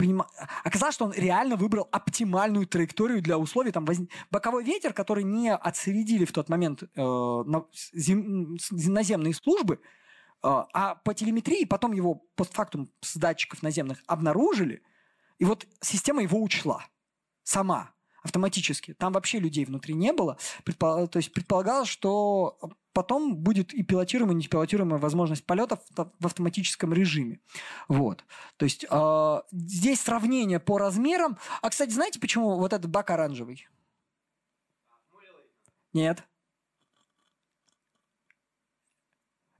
[0.00, 0.22] приним...
[0.64, 3.70] оказалось, что он реально выбрал оптимальную траекторию для условий.
[3.70, 3.98] Там воз...
[4.30, 7.66] Боковой ветер, который не отследили в тот момент э, на...
[7.92, 8.56] зем...
[8.70, 9.78] наземные службы, э,
[10.42, 14.82] а по телеметрии потом его постфактум с датчиков наземных обнаружили,
[15.38, 16.86] и вот система его учла
[17.42, 17.92] сама.
[18.22, 18.94] Автоматически.
[18.94, 20.36] Там вообще людей внутри не было.
[20.64, 21.08] Предпол...
[21.08, 22.58] То есть предполагалось, что
[22.92, 27.40] потом будет и пилотируемая, и непилотируемая возможность полетов в автоматическом режиме.
[27.88, 28.24] Вот.
[28.56, 31.38] То есть э, здесь сравнение по размерам.
[31.62, 33.68] А, кстати, знаете, почему вот этот бак оранжевый?
[35.92, 36.22] Нет.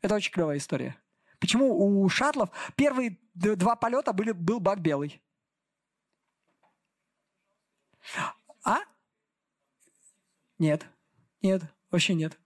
[0.03, 0.97] Это очень клевая история.
[1.39, 5.23] Почему у шаттлов первые два полета были, был бак белый?
[8.65, 8.79] А?
[10.59, 10.87] Нет.
[11.43, 12.39] Нет, вообще нет.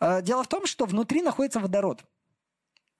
[0.00, 2.04] А, дело в том, что внутри находится водород.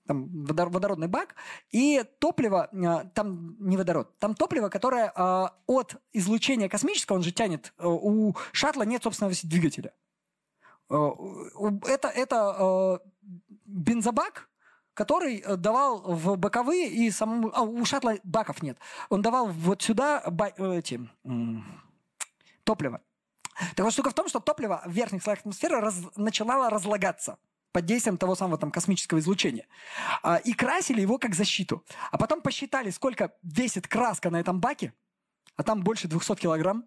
[0.07, 1.35] Там водородный бак,
[1.71, 7.33] и топливо, а, там не водород, там топливо, которое а, от излучения космического, он же
[7.33, 9.95] тянет, у шаттла нет собственного двигателя.
[10.91, 13.01] Это, это
[13.65, 14.51] бензобак,
[14.93, 17.51] который который в боковые и самому...
[17.55, 18.79] А, у шаттла баков нет.
[19.09, 20.53] Он давал вот сюда ба...
[20.59, 21.01] эти,
[22.65, 23.01] топливо.
[23.77, 27.39] Так вот, штука в том, что топливо в верхних слоях атмосферы раз, начинало разлагаться
[27.73, 29.67] под действием того самого там космического излучения.
[30.23, 31.85] А, и красили его как защиту.
[32.11, 34.93] А потом посчитали, сколько весит краска на этом баке,
[35.57, 36.85] а там больше 200 килограмм.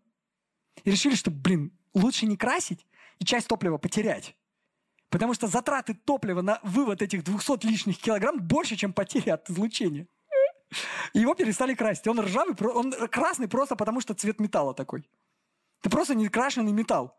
[0.84, 2.86] И решили, что, блин, лучше не красить
[3.20, 4.36] и часть топлива потерять.
[5.10, 10.08] Потому что затраты топлива на вывод этих 200 лишних килограмм больше, чем потери от излучения.
[11.14, 12.08] Его перестали красить.
[12.08, 15.10] Он ржавый, он красный просто потому, что цвет металла такой.
[15.82, 17.18] Это просто некрашенный металл.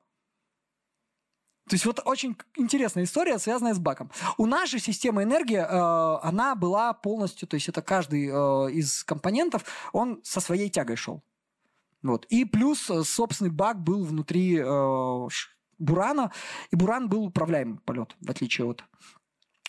[1.68, 4.10] То есть вот очень интересная история, связанная с баком.
[4.38, 9.04] У нас же система энергии, э, она была полностью, то есть это каждый э, из
[9.04, 11.22] компонентов, он со своей тягой шел.
[12.02, 12.24] Вот.
[12.26, 14.58] И плюс э, собственный бак был внутри
[15.78, 16.32] Бурана,
[16.70, 18.84] и Буран был управляемый полет, в отличие от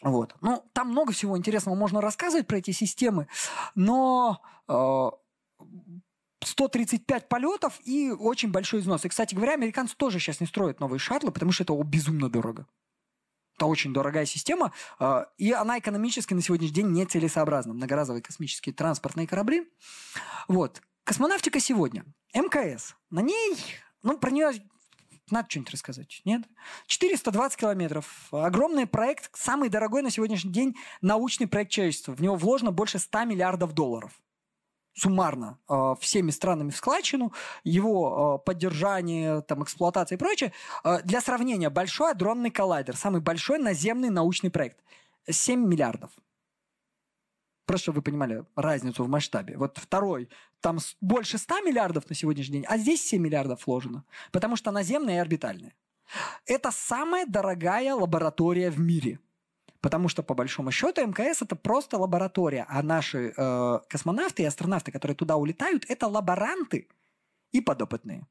[0.01, 0.33] вот.
[0.39, 3.27] Ну, там много всего интересного можно рассказывать про эти системы,
[3.75, 4.41] но
[6.41, 9.05] 135 полетов и очень большой износ.
[9.05, 12.65] И, кстати говоря, американцы тоже сейчас не строят новые шаттлы, потому что это безумно дорого.
[13.55, 17.73] Это очень дорогая система, а, и она экономически на сегодняшний день нецелесообразна.
[17.73, 19.69] Многоразовые космические транспортные корабли.
[20.47, 20.81] Вот.
[21.03, 22.05] Космонавтика сегодня.
[22.33, 22.95] МКС.
[23.09, 23.57] На ней,
[24.01, 24.51] ну, про нее
[25.29, 26.43] надо что-нибудь рассказать, нет?
[26.87, 28.29] 420 километров.
[28.31, 32.13] Огромный проект, самый дорогой на сегодняшний день научный проект человечества.
[32.13, 34.21] В него вложено больше 100 миллиардов долларов
[34.93, 37.33] суммарно э, всеми странами в складчину,
[37.63, 40.53] его э, поддержание, там, эксплуатация и прочее.
[40.83, 44.77] Э, для сравнения, большой адронный коллайдер, самый большой наземный научный проект,
[45.29, 46.11] 7 миллиардов.
[47.65, 49.55] Просто чтобы вы понимали разницу в масштабе.
[49.55, 50.29] Вот второй,
[50.59, 55.15] там больше 100 миллиардов на сегодняшний день, а здесь 7 миллиардов вложено, потому что наземная
[55.15, 55.73] и орбитальная.
[56.47, 59.19] Это самая дорогая лаборатория в мире–
[59.81, 64.91] Потому что, по большому счету, МКС это просто лаборатория, а наши э, космонавты и астронавты,
[64.91, 66.89] которые туда улетают, это лаборанты
[67.51, 68.27] и подопытные.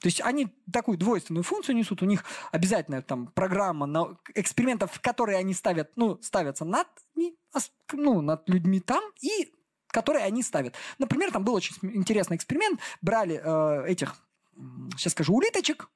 [0.00, 5.38] То есть они такую двойственную функцию несут, у них обязательно там программа на экспериментов, которые
[5.38, 6.86] они ставят, ну, ставятся над,
[7.92, 9.52] ну, над людьми там и
[9.88, 10.74] которые они ставят.
[10.98, 14.14] Например, там был очень интересный эксперимент, брали э, этих,
[14.96, 15.88] сейчас скажу, улиточек,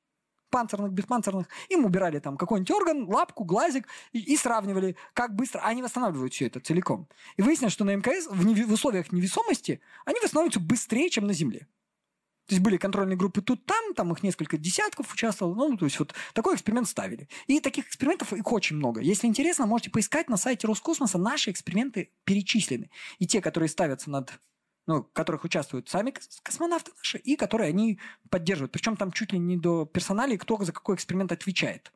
[0.51, 5.83] панцирных, беспанцирных, им убирали там какой-нибудь орган, лапку, глазик и, и сравнивали, как быстро они
[5.83, 7.09] восстанавливают все это целиком.
[7.37, 11.33] И выяснилось, что на МКС в, неви- в условиях невесомости они восстанавливаются быстрее, чем на
[11.33, 11.67] Земле.
[12.51, 15.55] То есть были контрольные группы тут, там, там их несколько десятков участвовало.
[15.55, 17.29] Ну, то есть вот такой эксперимент ставили.
[17.47, 19.01] И таких экспериментов их очень много.
[19.01, 21.17] Если интересно, можете поискать на сайте Роскосмоса.
[21.17, 22.91] Наши эксперименты перечислены.
[23.21, 24.33] И те, которые ставятся над
[24.91, 26.13] ну, в которых участвуют сами
[26.43, 28.73] космонавты наши, и которые они поддерживают.
[28.73, 31.93] Причем там чуть ли не до персонали, кто за какой эксперимент отвечает.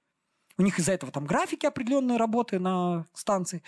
[0.56, 3.64] У них из-за этого там графики определенные работы на станции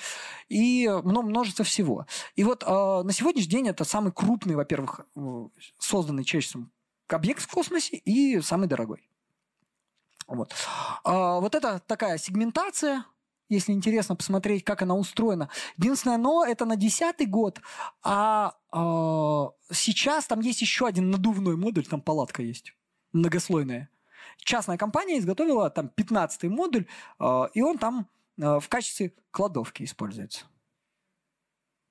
[0.48, 2.06] и множество всего.
[2.36, 5.48] И вот э, на сегодняшний день это самый крупный, во-первых, э,
[5.80, 6.70] созданный человечеством
[7.08, 9.10] объект в космосе и самый дорогой.
[10.28, 10.54] Вот.
[11.02, 13.04] А, вот это такая сегментация
[13.48, 15.48] если интересно посмотреть, как она устроена.
[15.76, 17.60] Единственное, но это на десятый год,
[18.02, 22.74] а, а сейчас там есть еще один надувной модуль, там палатка есть,
[23.12, 23.90] многослойная.
[24.38, 26.86] Частная компания изготовила там 15-й модуль,
[27.18, 28.08] а, и он там
[28.40, 30.46] а, в качестве кладовки используется.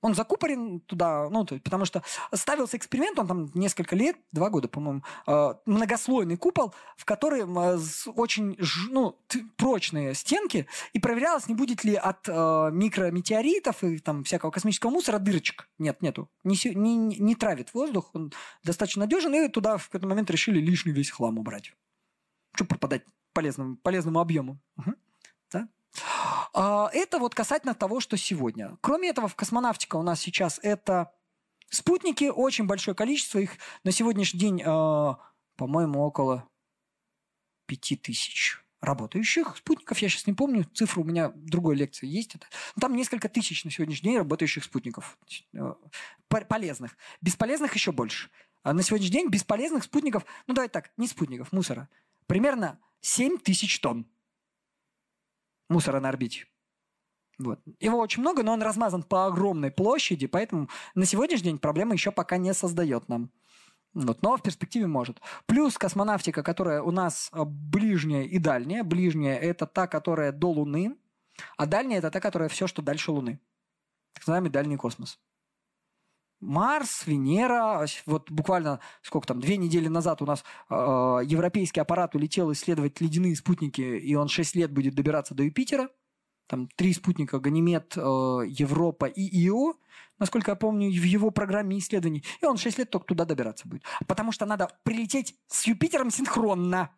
[0.06, 4.68] Он закупорен туда, ну, то, потому что ставился эксперимент, он там несколько лет, два года,
[4.68, 7.80] по-моему, э, многослойный купол, в который э,
[8.16, 8.56] очень
[8.92, 9.18] ну,
[9.58, 15.18] прочные стенки, и проверялось, не будет ли от э, микрометеоритов и там всякого космического мусора
[15.18, 15.68] дырочек.
[15.80, 16.30] Нет, нету.
[16.44, 18.32] Не, не, не травит воздух, он
[18.64, 21.74] достаточно надежен, и туда в какой-то момент решили лишний весь хлам убрать.
[22.54, 24.60] Чтобы пропадать полезному, полезному объему.
[24.78, 24.94] Угу.
[26.54, 28.78] А, это вот касательно того, что сегодня.
[28.82, 31.12] Кроме этого, в космонавтика у нас сейчас это
[31.70, 33.58] Спутники, очень большое количество их.
[33.84, 35.16] На сегодняшний день, э,
[35.56, 36.48] по-моему, около
[37.66, 39.98] 5000 работающих спутников.
[39.98, 42.36] Я сейчас не помню, цифру у меня другой лекции есть.
[42.36, 42.46] Это.
[42.76, 45.18] Ну, там несколько тысяч на сегодняшний день работающих спутников.
[45.54, 45.74] Э,
[46.30, 46.96] полезных.
[47.22, 48.30] Бесполезных еще больше.
[48.62, 51.90] А на сегодняшний день бесполезных спутников, ну давайте так, не спутников, мусора.
[52.28, 54.06] Примерно 7 тысяч тонн
[55.70, 56.46] мусора на орбите.
[57.38, 57.60] Вот.
[57.80, 62.12] Его очень много, но он размазан по огромной площади, поэтому на сегодняшний день проблема еще
[62.12, 63.32] пока не создает нам.
[63.94, 65.22] Вот, но в перспективе может.
[65.46, 68.84] Плюс космонавтика, которая у нас а, ближняя и дальняя.
[68.84, 70.98] Ближняя– это та, которая до Луны,
[71.56, 73.40] а дальняя– это та, которая все, что дальше Луны.
[74.14, 75.18] Так называемый дальний космос.
[76.40, 82.52] Марс, Венера, вот буквально сколько там, две недели назад у нас э, европейский аппарат улетел
[82.52, 85.90] исследовать ледяные спутники, и он 6 лет будет добираться до Юпитера–
[86.48, 89.74] там три спутника Ганимед, э, Европа и Ио,
[90.20, 92.24] насколько я помню, в его программе исследований.
[92.42, 93.84] И он 6 лет только туда добираться будет.
[94.08, 96.92] Потому что надо прилететь с Юпитером синхронно.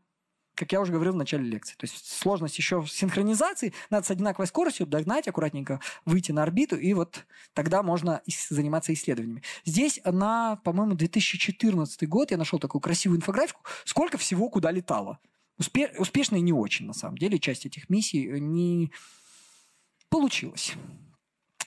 [0.58, 1.76] Как я уже говорил в начале лекции.
[1.76, 3.74] То есть сложность еще в синхронизации.
[3.90, 9.44] Надо с одинаковой скоростью догнать, аккуратненько выйти на орбиту, и вот тогда можно заниматься исследованиями.
[9.64, 15.20] Здесь на, по-моему, 2014 год я нашел такую красивую инфографику, сколько всего куда летало.
[15.60, 17.40] Успе- успешно и не очень, на самом деле.
[17.40, 18.92] Часть этих миссий не
[20.10, 20.74] Получилось.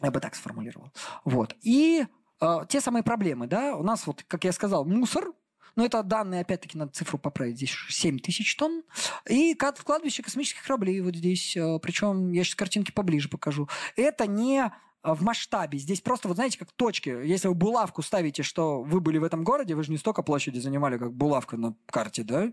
[0.03, 0.91] Я бы так сформулировал.
[1.25, 1.57] Вот.
[1.63, 2.07] И
[2.41, 5.33] э, те самые проблемы, да, у нас вот, как я сказал, мусор,
[5.77, 7.57] но это данные, опять-таки, надо цифру поправить.
[7.57, 8.83] Здесь 7 тысяч тонн.
[9.29, 11.57] И кладбище космических кораблей вот здесь.
[11.57, 13.69] Э, Причем я сейчас картинки поближе покажу.
[13.97, 14.71] Это не э,
[15.03, 15.79] в масштабе.
[15.79, 17.09] Здесь просто, вот знаете, как точки.
[17.09, 20.59] Если вы булавку ставите, что вы были в этом городе, вы же не столько площади
[20.59, 22.53] занимали, как булавка на карте, да?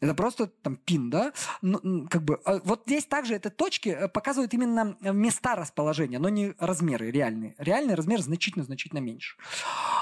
[0.00, 1.32] Это просто там пин, да?
[1.62, 6.18] Ну, как бы, а вот здесь также эти точки э, показывают именно э, места расположения,
[6.18, 7.54] но не размеры реальные.
[7.56, 9.38] Реальный размер значительно-значительно меньше.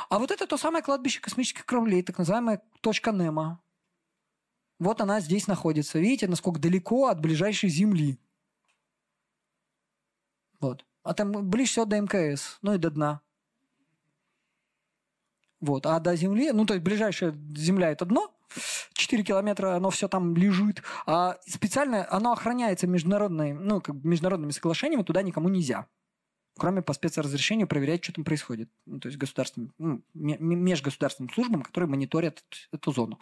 [0.08, 3.60] А вот это то самое кладбище космических кораблей, так называемая точка Немо.
[4.80, 6.00] Вот она здесь находится.
[6.00, 8.18] Видите, насколько далеко от ближайшей Земли.
[10.58, 10.84] Вот.
[11.04, 13.20] А там ближе всего до МКС, ну и до дна.
[15.60, 15.86] Вот.
[15.86, 18.33] А до Земли, ну то есть ближайшая Земля это дно,
[18.94, 20.82] 4 километра оно все там лежит.
[21.06, 25.86] А специально оно охраняется международной, ну, как международными соглашениями, туда никому нельзя.
[26.56, 28.70] Кроме по спецразрешению проверять, что там происходит.
[28.86, 33.18] Ну, то есть государственным, ну, межгосударственным службам, которые мониторят эту зону.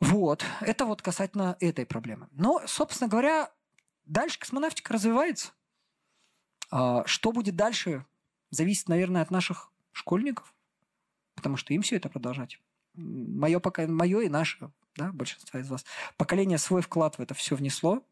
[0.00, 0.44] Вот.
[0.60, 2.28] Это вот касательно этой проблемы.
[2.32, 3.50] Но, собственно говоря,
[4.04, 5.52] дальше космонавтика развивается.
[6.70, 8.06] А что будет дальше,
[8.50, 10.54] зависит, наверное, от наших школьников,
[11.34, 12.60] потому что им все это продолжать
[12.96, 15.84] мое, пока, мое и наше, да, большинство из вас,
[16.16, 18.02] поколение свой вклад в это все внесло.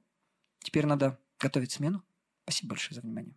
[0.61, 2.03] Теперь надо готовить смену.
[2.45, 3.35] Спасибо большое за внимание.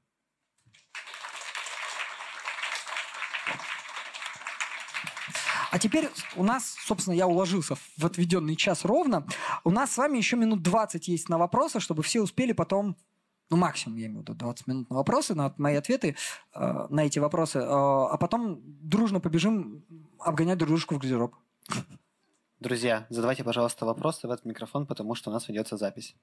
[5.71, 9.27] А теперь у нас, собственно, я уложился в отведенный час ровно.
[9.63, 12.95] У нас с вами еще минут 20 есть на вопросы, чтобы все успели потом,
[13.49, 16.15] ну, максимум, я имею в виду, 20 минут на вопросы, на мои ответы
[16.53, 17.59] э, на эти вопросы.
[17.59, 19.83] Э, а потом дружно побежим
[20.19, 21.35] обгонять друг дружку в гардероб.
[22.59, 26.15] Друзья, задавайте, пожалуйста, вопросы в этот микрофон, потому что у нас ведется запись.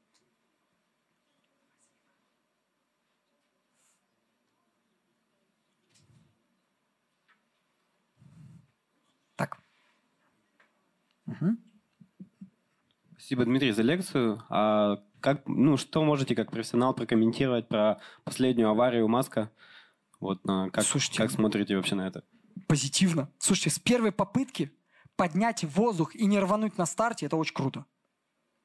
[9.37, 9.59] Так.
[11.27, 11.57] Угу.
[13.13, 14.43] Спасибо, Дмитрий, за лекцию.
[14.49, 19.51] А как, ну, что можете как профессионал прокомментировать про последнюю аварию Маска?
[20.21, 22.25] Вот, как, Слушайте, как смотрите вообще на это?
[22.67, 23.31] Позитивно.
[23.39, 24.73] Слушайте, с первой попытки
[25.17, 27.87] поднять воздух и не рвануть на старте, это очень круто.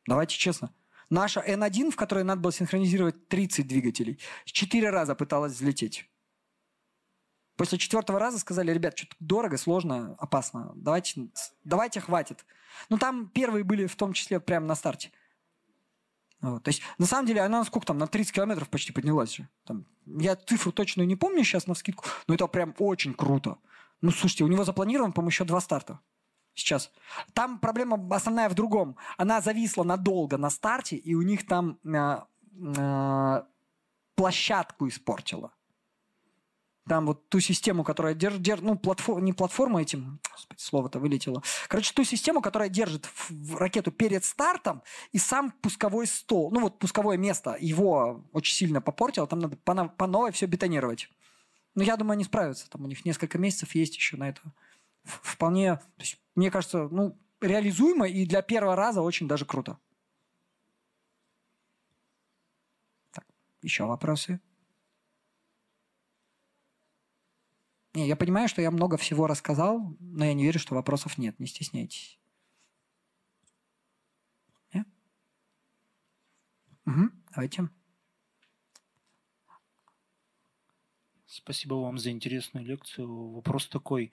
[0.05, 0.73] Давайте честно.
[1.09, 6.09] Наша N1, в которой надо было синхронизировать 30 двигателей, четыре раза пыталась взлететь.
[7.55, 10.71] После четвертого раза сказали, ребят, что-то дорого, сложно, опасно.
[10.75, 11.27] Давайте,
[11.63, 12.45] давайте хватит.
[12.89, 15.11] Ну, там первые были в том числе прямо на старте.
[16.41, 16.63] Вот.
[16.63, 19.39] То есть, на самом деле, она сколько там, на 30 километров почти поднялась.
[19.65, 23.57] Там, я цифру точную не помню сейчас на скидку, но это прям очень круто.
[24.01, 25.99] Ну, слушайте, у него запланировано, по-моему, еще два старта
[26.59, 26.91] сейчас.
[27.33, 28.97] Там проблема основная в другом.
[29.17, 32.19] Она зависла надолго на старте, и у них там э,
[32.77, 33.41] э,
[34.15, 35.51] площадку испортила.
[36.87, 41.43] Там вот ту систему, которая держит, держ, ну, платформ, не платформа этим, господи, слово-то вылетело.
[41.67, 44.81] Короче, ту систему, которая держит в, в ракету перед стартом,
[45.11, 49.87] и сам пусковой стол, ну вот пусковое место, его очень сильно попортило, там надо по,
[49.87, 51.09] по новой все бетонировать.
[51.79, 52.69] Но я думаю, они справятся.
[52.69, 54.41] Там у них несколько месяцев есть еще на это.
[55.05, 59.79] Вполне, то есть, мне кажется, ну, реализуемо и для первого раза очень даже круто.
[63.11, 63.25] Так,
[63.61, 64.41] еще вопросы?
[67.93, 71.39] Не, я понимаю, что я много всего рассказал, но я не верю, что вопросов нет.
[71.39, 72.19] Не стесняйтесь.
[74.73, 74.83] Не?
[76.85, 77.69] Угу, давайте.
[81.31, 83.07] Спасибо вам за интересную лекцию.
[83.07, 84.11] Вопрос такой.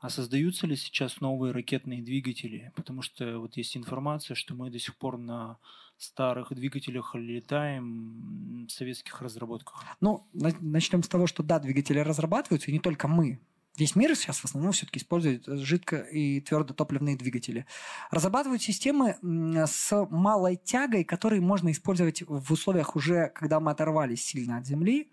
[0.00, 2.72] А создаются ли сейчас новые ракетные двигатели?
[2.74, 5.58] Потому что вот есть информация, что мы до сих пор на
[5.96, 9.84] старых двигателях летаем в советских разработках.
[10.00, 13.38] Ну, начнем с того, что да, двигатели разрабатываются, и не только мы.
[13.78, 17.64] Весь мир сейчас в основном все-таки использует жидко- и твердотопливные двигатели.
[18.10, 24.58] Разрабатывают системы с малой тягой, которые можно использовать в условиях уже, когда мы оторвались сильно
[24.58, 25.10] от Земли,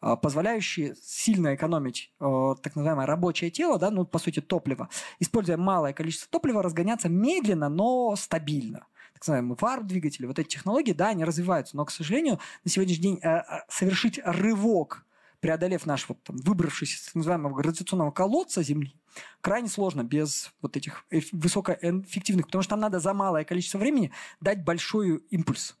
[0.00, 4.88] позволяющие сильно экономить э, так называемое рабочее тело, да, ну, по сути, топливо,
[5.18, 8.86] используя малое количество топлива, разгоняться медленно, но стабильно.
[9.14, 13.20] Так называемые варп-двигатели, вот эти технологии, да, они развиваются, но, к сожалению, на сегодняшний день
[13.22, 15.06] э, э, совершить рывок,
[15.40, 18.94] преодолев наш, вот, там, выбравшись из так называемого гравитационного колодца Земли,
[19.40, 24.64] крайне сложно без вот этих высокоэффективных, потому что там надо за малое количество времени дать
[24.64, 25.76] большой импульс.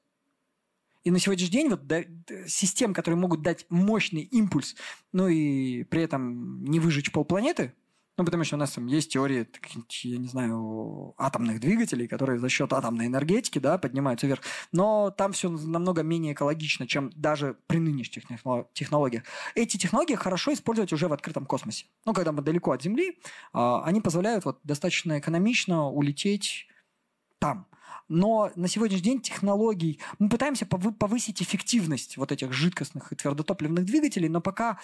[1.06, 1.82] И на сегодняшний день вот
[2.48, 4.74] систем, которые могут дать мощный импульс,
[5.12, 7.74] ну и при этом не выжечь полпланеты,
[8.18, 9.46] ну, потому что у нас там есть теории,
[10.02, 14.40] я не знаю, атомных двигателей, которые за счет атомной энергетики, да, поднимаются вверх.
[14.72, 18.24] Но там все намного менее экологично, чем даже при нынешних
[18.72, 19.22] технологиях.
[19.54, 21.86] Эти технологии хорошо использовать уже в открытом космосе.
[22.04, 23.20] Ну, когда мы далеко от Земли,
[23.52, 26.66] а, они позволяют вот достаточно экономично улететь
[27.38, 27.68] там.
[28.08, 30.00] Но на сегодняшний день технологий...
[30.18, 34.78] Мы пытаемся повысить эффективность вот этих жидкостных и твердотопливных двигателей, но пока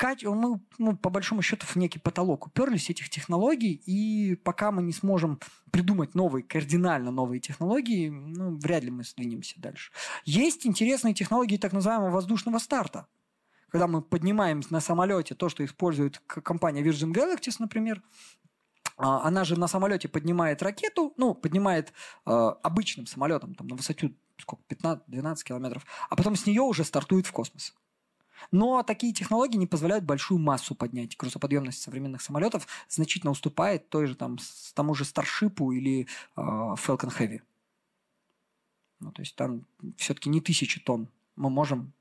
[0.00, 4.92] мы, ну, по большому счету, в некий потолок уперлись этих технологий, и пока мы не
[4.92, 5.40] сможем
[5.70, 9.90] придумать новые, кардинально новые технологии, ну, вряд ли мы сдвинемся дальше.
[10.24, 13.06] Есть интересные технологии так называемого воздушного старта.
[13.70, 18.02] Когда мы поднимаем на самолете то, что использует компания Virgin Galactic, например,
[18.98, 21.92] она же на самолете поднимает ракету, ну, поднимает
[22.26, 22.30] э,
[22.62, 27.32] обычным самолетом там, на высоту сколько, 15-12 километров, а потом с нее уже стартует в
[27.32, 27.74] космос.
[28.52, 31.16] Но такие технологии не позволяют большую массу поднять.
[31.16, 34.38] Грузоподъемность современных самолетов значительно уступает той же, там,
[34.74, 37.42] тому же Старшипу или э, Falcon Heavy.
[39.00, 39.64] Ну, то есть там
[39.96, 41.92] все-таки не тысячи тонн мы можем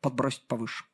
[0.00, 0.84] подбросить повыше.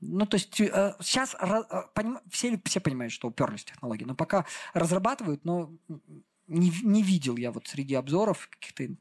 [0.00, 1.62] Ну, то есть э, сейчас э,
[1.94, 4.44] поним, все, все понимают, что уперлись в технологии, но пока
[4.74, 5.72] разрабатывают, но
[6.46, 8.48] не, не видел я вот среди обзоров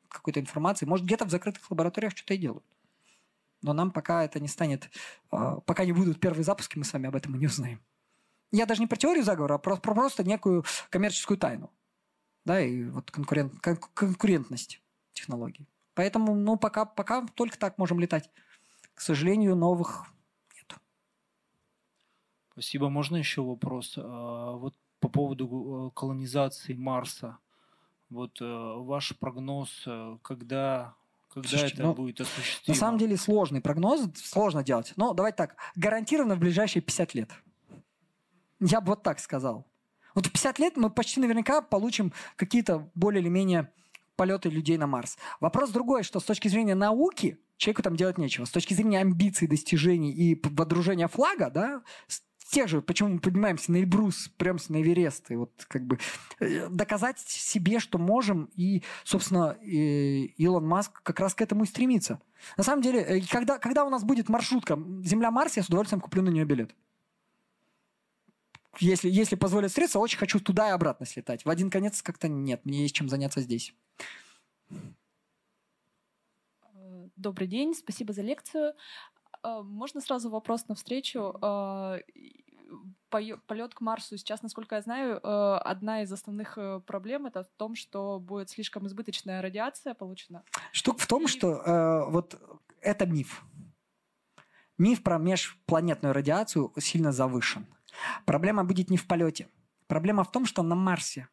[0.07, 0.85] какой-то информации.
[0.85, 2.65] Может, где-то в закрытых лабораториях что-то и делают.
[3.61, 4.89] Но нам пока это не станет,
[5.31, 7.81] э, пока не будут первые запуски, мы с вами об этом и не узнаем.
[8.51, 11.71] Я даже не про теорию заговора, а про, про просто некую коммерческую тайну.
[12.45, 14.81] Да, и вот конкурент, кон, конкурентность
[15.13, 15.67] технологий.
[15.93, 18.29] Поэтому, ну, пока, пока только так можем летать.
[18.93, 20.05] К сожалению, новых
[22.55, 22.89] Спасибо.
[22.89, 23.95] Можно еще вопрос?
[23.97, 27.37] А, вот по поводу э, колонизации Марса.
[28.09, 30.95] Вот э, ваш прогноз, э, когда
[31.33, 32.73] когда Слушайте, это ну, будет осуществимо?
[32.73, 34.93] На самом деле сложный прогноз, сложно делать.
[34.95, 37.29] Но давайте так, гарантированно в ближайшие 50 лет.
[38.61, 39.67] Я бы вот так сказал.
[40.13, 43.69] Вот в 50 лет мы почти наверняка получим какие-то более или менее
[44.15, 45.17] полеты людей на Марс.
[45.41, 48.45] Вопрос другой, что с точки зрения науки человеку там делать нечего.
[48.45, 51.83] С точки зрения амбиций, достижений и водружения флага, да,
[52.55, 55.99] тех же, почему мы поднимаемся на Эльбрус, прям на Эверест, и вот как бы
[56.39, 61.67] э, доказать себе, что можем, и, собственно, и Илон Маск как раз к этому и
[61.67, 62.21] стремится.
[62.55, 66.21] На самом деле, э, когда, когда у нас будет маршрутка Земля-Марс, я с удовольствием куплю
[66.21, 66.73] на нее билет.
[68.79, 71.43] Если, если позволят средства, очень хочу туда и обратно слетать.
[71.43, 73.73] В один конец как-то нет, мне есть чем заняться здесь.
[77.17, 78.75] Добрый день, спасибо за лекцию.
[79.45, 81.33] А, можно сразу вопрос на встречу?
[83.09, 87.49] Полет к Марсу сейчас, насколько я знаю, а, одна из основных э, проблем это в
[87.57, 90.43] том, что будет слишком избыточная радиация получена.
[90.71, 91.27] Штука в том, И...
[91.27, 92.39] что э, вот
[92.81, 93.43] это миф.
[94.77, 97.65] Миф про межпланетную радиацию сильно завышен.
[98.25, 99.47] Проблема будет не в полете.
[99.87, 101.29] Проблема в том, что на Марсе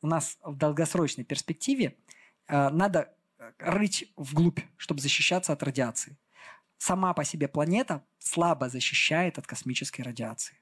[0.00, 1.98] у нас в долгосрочной перспективе
[2.46, 3.14] э, надо
[3.58, 6.16] рыть вглубь, чтобы защищаться от радиации
[6.78, 10.57] сама по себе планета слабо защищает от космической радиации.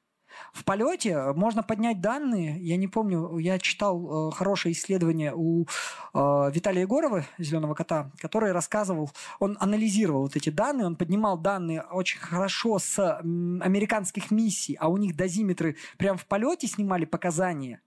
[0.52, 2.58] В полете э, можно поднять данные.
[2.60, 8.52] Я не помню, я читал э, хорошее исследование у э, Виталия Егорова, «Зеленого кота», который
[8.52, 14.88] рассказывал, он анализировал вот эти данные, он поднимал данные очень хорошо с американских миссий, а
[14.88, 17.80] у них дозиметры прямо в полете снимали показания.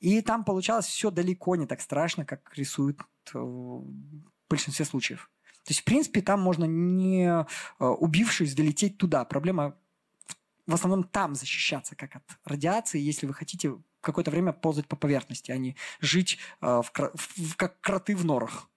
[0.00, 3.00] И там получалось все далеко не так страшно, как рисуют
[3.34, 3.84] э, в
[4.48, 5.30] большинстве случаев.
[5.64, 7.44] То есть, в принципе, там можно, не э,
[7.84, 9.24] убившись, долететь туда.
[9.26, 9.76] Проблема
[10.70, 15.50] в основном там защищаться, как от радиации, если вы хотите какое-то время ползать по поверхности,
[15.50, 18.68] а не жить э, в, в, как кроты в норах.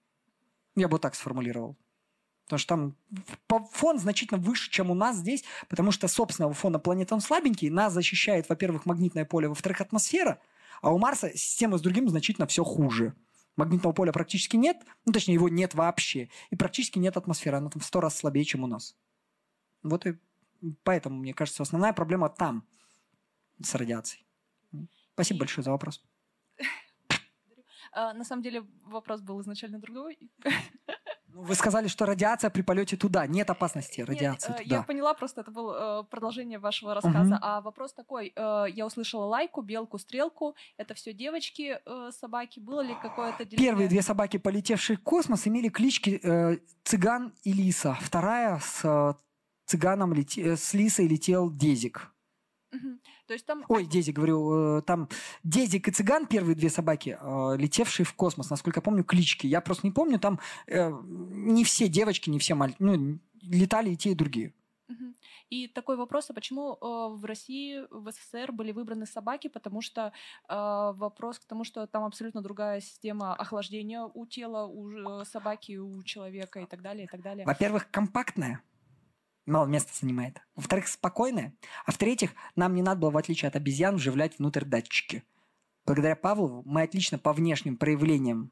[0.76, 1.78] Я бы так сформулировал.
[2.46, 2.94] Потому что
[3.48, 7.70] там фон значительно выше, чем у нас здесь, потому что собственного фона планеты он слабенький,
[7.70, 10.42] нас защищает, во-первых, магнитное поле, во-вторых, атмосфера,
[10.82, 13.16] а у Марса система с другим значительно все хуже.
[13.56, 17.82] Магнитного поля практически нет, ну, точнее, его нет вообще, и практически нет атмосферы, она там
[17.82, 18.96] в сто раз слабее, чем у нас.
[19.84, 20.18] Вот и
[20.84, 22.68] поэтому, мне кажется, основная проблема там,
[23.62, 24.26] с радиацией.
[25.14, 26.04] Спасибо большое за вопрос.
[27.96, 30.18] А, на самом деле вопрос был изначально другой.
[31.28, 33.26] Ну, вы сказали, что радиация при полете туда.
[33.26, 34.76] Нет опасности радиации Нет, туда.
[34.76, 37.36] Я поняла, просто это было э, продолжение вашего рассказа.
[37.36, 37.40] Угу.
[37.42, 38.34] А вопрос такой.
[38.36, 40.56] Э, я услышала лайку, белку, стрелку.
[40.78, 42.60] Это все девочки, э, собаки.
[42.60, 43.68] Было ли какое-то деление?
[43.68, 46.22] Первые две собаки, полетевшие в космос, имели клички
[46.84, 47.98] Цыган и Лиса.
[48.00, 49.18] Вторая с
[49.66, 50.56] цыганом, лете...
[50.56, 52.12] с Лисой летел Дезик.
[52.72, 53.00] Угу.
[53.28, 53.64] То есть там...
[53.68, 55.10] Ой, Дезик, говорю, э, там
[55.44, 59.48] Дезик и Цыган, первые две собаки, э, летевшие в космос, насколько я помню, клички.
[59.48, 63.98] Я просто не помню, там э, не все девочки, не все мальчики, ну, летали и
[63.98, 64.54] те, и другие.
[65.50, 66.78] И такой вопрос, а почему э,
[67.16, 69.50] в России, в СССР были выбраны собаки?
[69.50, 70.12] Потому что
[70.50, 75.78] э, вопрос к тому, что там абсолютно другая система охлаждения у тела, у э, собаки,
[75.78, 77.46] у человека и так далее, и так далее.
[77.46, 78.62] Во-первых, компактная
[79.46, 80.42] мало места занимает.
[80.56, 81.54] Во-вторых, спокойная.
[81.86, 85.24] А в-третьих, нам не надо было, в отличие от обезьян, вживлять внутрь датчики.
[85.86, 88.52] Благодаря Павлову мы отлично по внешним проявлениям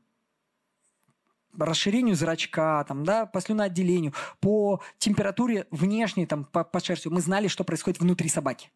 [1.57, 7.47] расширению зрачка, там, да, по слюноотделению, по температуре внешней, там, по, по шерстью, мы знали,
[7.47, 8.71] что происходит внутри собаки.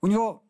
[0.00, 0.44] У него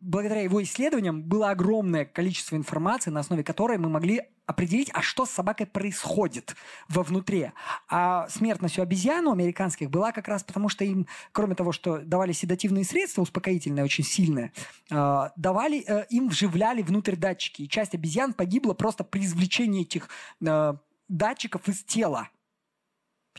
[0.00, 5.26] благодаря его исследованиям было огромное количество информации, на основе которой мы могли определить, а что
[5.26, 6.56] с собакой происходит
[6.88, 7.52] вовнутри.
[7.88, 11.98] А смертность у обезьян у американских была как раз потому, что им, кроме того, что
[11.98, 14.52] давали седативные средства, успокоительные очень сильные,
[14.90, 17.62] а, давали, э, им вживляли внутрь датчики.
[17.62, 20.08] И часть обезьян погибла просто при извлечении этих
[20.40, 20.74] э,
[21.08, 22.30] датчиков из тела.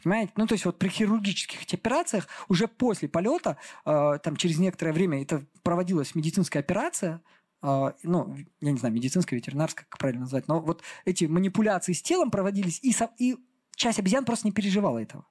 [0.03, 0.33] Понимаете?
[0.35, 5.21] Ну, то есть вот при хирургических операциях уже после полета, э, там через некоторое время
[5.21, 7.21] это проводилась медицинская операция,
[7.61, 12.01] э, ну, я не знаю, медицинская, ветеринарская, как правильно назвать, но вот эти манипуляции с
[12.01, 13.37] телом проводились, и, со, и
[13.75, 15.25] часть обезьян просто не переживала этого.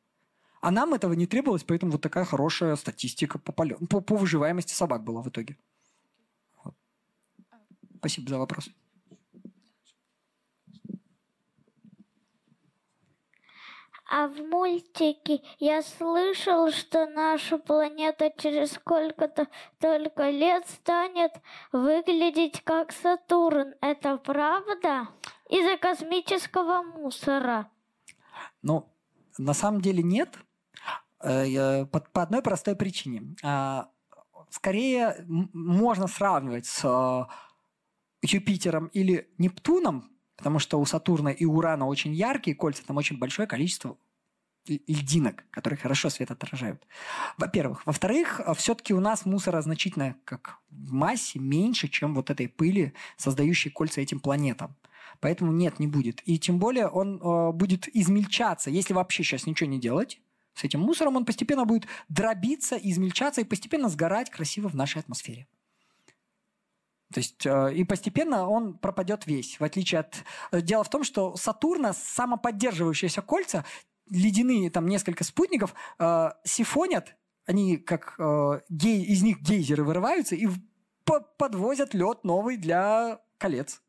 [0.61, 4.73] А нам этого не требовалось, поэтому вот такая хорошая статистика по, полет, по, по выживаемости
[4.73, 5.57] собак была в итоге.
[6.64, 6.75] Вот.
[7.99, 8.71] Спасибо за вопрос.
[14.11, 19.48] А в мультике я слышал, что наша планета через сколько-то
[19.78, 21.32] только лет станет
[21.72, 23.74] выглядеть как Сатурн.
[23.82, 25.09] Это правда?
[25.50, 27.70] Из-за космического мусора.
[28.62, 28.88] Ну,
[29.36, 30.38] на самом деле нет.
[31.22, 33.36] Э, по, одной простой причине.
[33.42, 33.90] А,
[34.48, 37.26] скорее можно сравнивать с э,
[38.22, 43.47] Юпитером или Нептуном, Потому что у Сатурна и Урана очень яркие кольца, там очень большое
[43.49, 43.99] количество
[44.66, 46.86] льдинок, которые хорошо свет отражают.
[47.36, 47.84] Во-первых.
[47.86, 52.93] Во-вторых, а, все-таки у нас мусора значительно, как в массе, меньше, чем вот этой пыли,
[53.16, 54.76] создающей кольца этим планетам.
[55.20, 56.22] Поэтому нет, не будет.
[56.26, 60.20] И тем более он э, будет измельчаться, если вообще сейчас ничего не делать.
[60.55, 65.49] С этим мусором он постепенно будет дробиться, измельчаться и постепенно сгорать красиво в нашей атмосфере.
[67.12, 70.16] То есть э, и постепенно он пропадет весь, в отличие от...
[70.52, 73.64] Э, дело в том, что Сатурна самоподдерживающиеся кольца,
[74.11, 80.48] ледяные там несколько спутников, э, сифонят, они как э, гей, из них гейзеры вырываются и
[81.38, 83.80] подвозят лед новый для колец.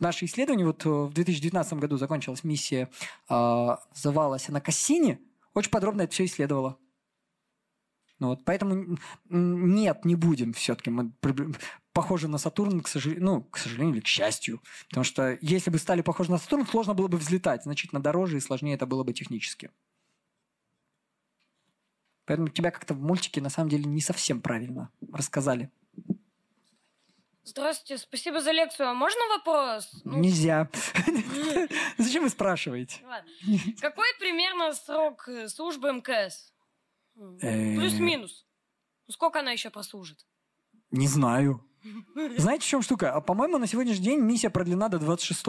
[0.00, 2.90] Наше исследование, вот э, в 2019 году закончилась миссия,
[3.30, 5.20] э, называлась она Кассини,
[5.54, 6.76] очень подробно это все исследовала.
[8.18, 8.98] Ну вот, поэтому
[9.28, 10.90] нет, не будем все-таки.
[10.90, 11.12] Мы
[11.94, 14.60] похожи на Сатурн, к сожалению, ну, к сожалению или к счастью.
[14.88, 17.62] Потому что если бы стали похожи на Сатурн, сложно было бы взлетать.
[17.62, 19.70] Значительно дороже и сложнее это было бы технически.
[22.26, 25.70] Поэтому тебя как-то в мультике на самом деле не совсем правильно рассказали.
[27.44, 28.88] Здравствуйте, спасибо за лекцию.
[28.88, 30.00] А можно вопрос?
[30.04, 30.18] Ну...
[30.18, 30.70] Нельзя.
[31.98, 33.02] Зачем вы спрашиваете?
[33.80, 36.52] Какой примерно срок службы МКС?
[37.40, 37.76] Э.
[37.76, 38.46] Плюс-минус.
[39.06, 40.26] Ну, сколько она еще прослужит?
[40.90, 41.62] Не знаю.
[42.38, 43.12] Знаете, в чем штука?
[43.12, 45.46] А, по-моему, на сегодняшний день миссия продлена до 26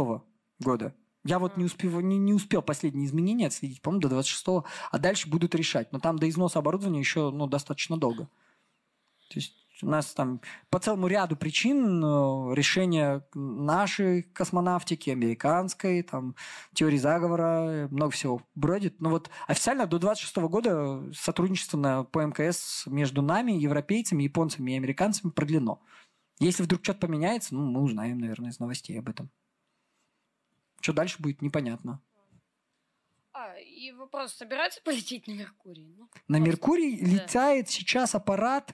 [0.59, 0.95] года.
[1.23, 4.45] Я вот не, успев, не, не успел последние изменения отследить, по-моему, до 26
[4.91, 5.91] а дальше будут решать.
[5.91, 8.25] Но там до износа оборудования еще ну, достаточно долго.
[9.29, 10.39] То есть у нас там
[10.69, 16.35] по целому ряду причин э, решения нашей космонавтики, американской, там,
[16.73, 19.01] теории заговора, много всего бродит.
[19.01, 24.77] Но вот официально до 26 года сотрудничество на, по МКС между нами, европейцами, японцами и
[24.77, 25.81] американцами продлено.
[26.39, 29.29] Если вдруг что-то поменяется, ну, мы узнаем, наверное, из новостей об этом.
[30.81, 32.01] Что дальше будет, непонятно.
[33.31, 35.95] А, и вопрос, собираются полететь на Меркурий?
[35.97, 37.07] Ну, на Меркурий да.
[37.07, 38.73] летает сейчас аппарат,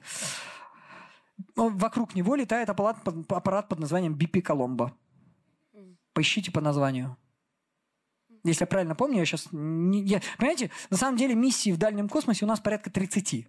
[1.56, 4.96] ну, вокруг него летает аппарат, аппарат под названием BP Коломбо.
[6.12, 7.16] Поищите по названию.
[8.44, 9.48] Если я правильно помню, я сейчас...
[9.52, 13.48] Не, я, понимаете, на самом деле миссии в дальнем космосе у нас порядка 30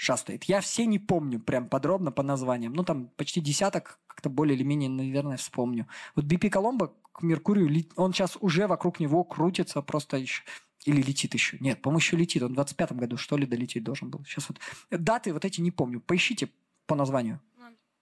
[0.00, 0.44] шастает.
[0.44, 2.72] Я все не помню прям подробно по названиям.
[2.72, 5.88] Ну, там почти десяток, как-то более или менее, наверное, вспомню.
[6.16, 10.42] Вот BP Коломбо к Меркурию, он сейчас уже вокруг него крутится просто еще.
[10.86, 11.58] Или летит еще.
[11.60, 12.42] Нет, по-моему, еще летит.
[12.42, 14.24] Он в 25 году, что ли, долететь должен был.
[14.24, 14.58] Сейчас вот
[14.90, 16.00] даты вот эти не помню.
[16.00, 16.48] Поищите
[16.86, 17.38] по названию.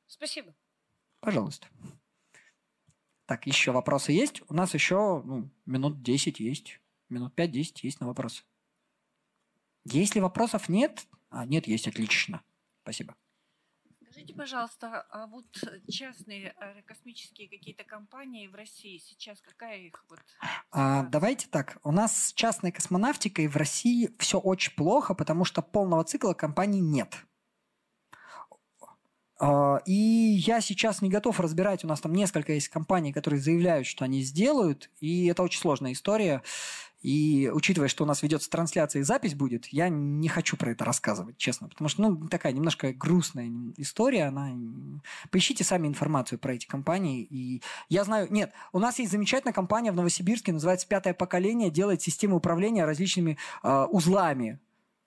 [0.06, 0.54] Спасибо.
[1.18, 1.66] Пожалуйста.
[3.26, 4.42] Так, еще вопросы есть?
[4.48, 6.80] У нас еще ну, минут 10 есть.
[7.08, 8.44] Минут 5-10 есть на вопросы.
[9.84, 11.08] Если вопросов нет...
[11.30, 12.42] А, нет, есть, отлично.
[12.82, 13.14] Спасибо.
[14.10, 15.46] Скажите, пожалуйста, а вот
[15.88, 20.18] частные аэрокосмические какие-то компании в России сейчас какая их вот?
[20.70, 21.78] А, давайте так.
[21.84, 26.80] У нас с частной космонавтикой в России все очень плохо, потому что полного цикла компаний
[26.80, 27.16] нет.
[29.38, 33.86] А, и я сейчас не готов разбирать, у нас там несколько есть компаний, которые заявляют,
[33.86, 36.42] что они сделают, и это очень сложная история.
[37.00, 40.84] И учитывая, что у нас ведется трансляция и запись будет, я не хочу про это
[40.84, 41.68] рассказывать, честно.
[41.68, 44.24] Потому что, ну, такая немножко грустная история.
[44.24, 44.50] Она...
[45.30, 47.22] Поищите сами информацию про эти компании.
[47.22, 48.26] И я знаю...
[48.30, 53.38] Нет, у нас есть замечательная компания в Новосибирске, называется «Пятое поколение», делает систему управления различными
[53.62, 54.58] э, узлами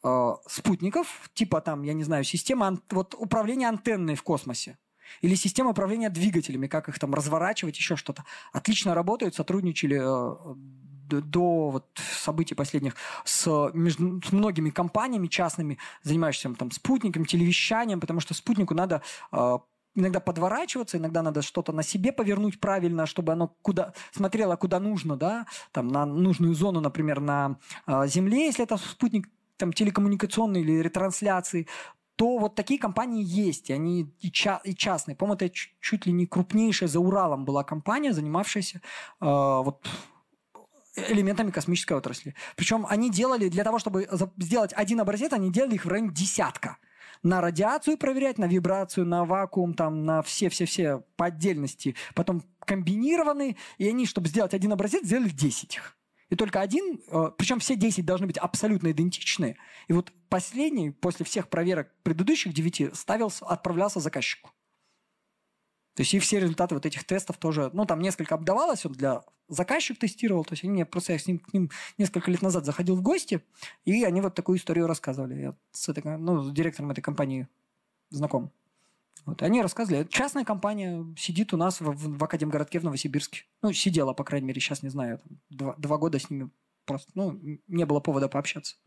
[0.04, 2.82] э, спутников, типа там, я не знаю, система ан...
[2.90, 4.78] вот, управления антенной в космосе.
[5.20, 8.24] Или система управления двигателями, как их там разворачивать, еще что-то.
[8.54, 10.56] Отлично работают, сотрудничали э,
[11.20, 18.22] до вот событий последних с, между, с многими компаниями частными, занимающимися там, спутником, телевещанием, потому
[18.22, 19.02] что спутнику надо
[19.32, 19.58] э,
[19.96, 25.18] иногда подворачиваться, иногда надо что-то на себе повернуть правильно, чтобы оно куда смотрело куда нужно,
[25.18, 27.58] да, там на нужную зону, например, на
[27.88, 29.28] э, Земле, если это спутник
[29.58, 31.68] там телекоммуникационный или ретрансляции,
[32.16, 35.16] то вот такие компании есть, и они и, ча- и частные.
[35.16, 39.88] По-моему, это чуть ли не крупнейшая за Уралом была компания, занимавшаяся э, вот
[40.96, 42.36] элементами космической отрасли.
[42.56, 44.08] Причем они делали, для того, чтобы
[44.38, 46.78] сделать один образец, они делали их в районе десятка.
[47.24, 51.96] На радиацию проверять, на вибрацию, на вакуум, там, на все-все-все по отдельности.
[52.16, 55.98] Потом комбинированные, и они, чтобы сделать один образец, сделали 10 их.
[56.30, 59.58] И только один, э, причем все 10 должны быть абсолютно идентичны.
[59.88, 64.50] И вот последний, после всех проверок предыдущих 9, ставился, отправлялся заказчику.
[65.96, 69.24] То есть и все результаты вот этих тестов тоже, ну, там несколько обдавалось, он для
[69.50, 72.66] заказчик тестировал, то есть они мне просто я с ним, к ним несколько лет назад
[72.66, 73.42] заходил в гости,
[73.84, 75.36] и они вот такую историю рассказывали.
[75.36, 77.48] Я с, этой, ну, с директором этой компании
[78.10, 78.52] знаком.
[79.26, 79.44] Вот.
[79.44, 80.08] Они рассказывали.
[80.10, 83.44] Частная компания сидит у нас в, в, в Академгородке в Новосибирске.
[83.62, 85.22] Ну, сидела, по крайней мере, сейчас не знаю.
[85.50, 86.50] Два, два года с ними
[86.86, 88.78] просто, ну, не было повода пообщаться.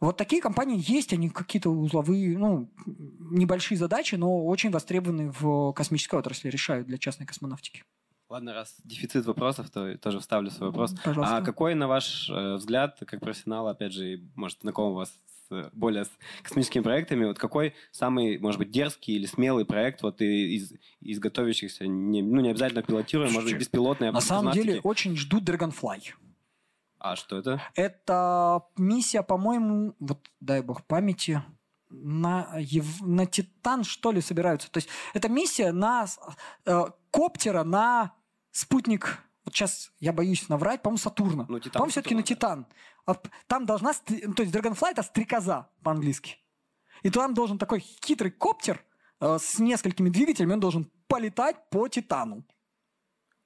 [0.00, 6.18] Вот такие компании есть, они какие-то узловые, ну, небольшие задачи, но очень востребованные в космической
[6.18, 7.82] отрасли, решают для частной космонавтики.
[8.28, 10.94] Ладно, раз дефицит вопросов, то тоже вставлю свой вопрос.
[11.04, 11.36] Пожалуйста.
[11.36, 15.16] А какой, на ваш э, взгляд, как профессионал, опять же, может, знаком у вас
[15.48, 16.10] с, более с
[16.42, 21.86] космическими проектами, вот какой самый, может быть, дерзкий или смелый проект вот из, из готовящихся,
[21.86, 26.02] не, ну, не обязательно пилотируемый, может быть, беспилотный, На самом деле, очень ждут Dragonfly.
[26.98, 27.62] А что это?
[27.74, 31.42] Это миссия, по-моему, вот дай бог памяти,
[31.88, 32.52] на,
[33.00, 34.70] на Титан, что ли, собираются.
[34.70, 36.06] То есть это миссия на
[36.64, 38.12] э, коптера на
[38.50, 41.46] спутник вот сейчас я боюсь наврать, по-моему, Сатурна.
[41.48, 42.66] Ну, по-моему, все-таки на Титан.
[43.06, 43.14] А
[43.46, 46.36] там должна, то есть Dragonfly это стрекоза по-английски.
[47.02, 48.84] И там должен такой хитрый коптер
[49.20, 52.44] э, с несколькими двигателями, он должен полетать по Титану.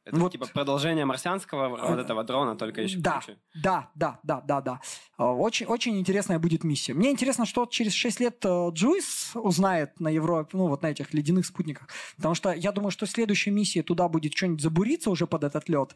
[0.04, 0.32] Это вот.
[0.32, 3.38] типа продолжение марсианского вот этого дрона, только еще да, круче.
[3.54, 4.80] Да, да, да, да, да.
[5.18, 6.94] А, очень, очень интересная будет миссия.
[6.94, 11.12] Мне интересно, что через 6 лет э, Джуис узнает на Европе, ну вот на этих
[11.12, 11.88] ледяных спутниках.
[12.16, 15.94] Потому что я думаю, что следующая миссия туда будет что-нибудь забуриться уже под этот лед.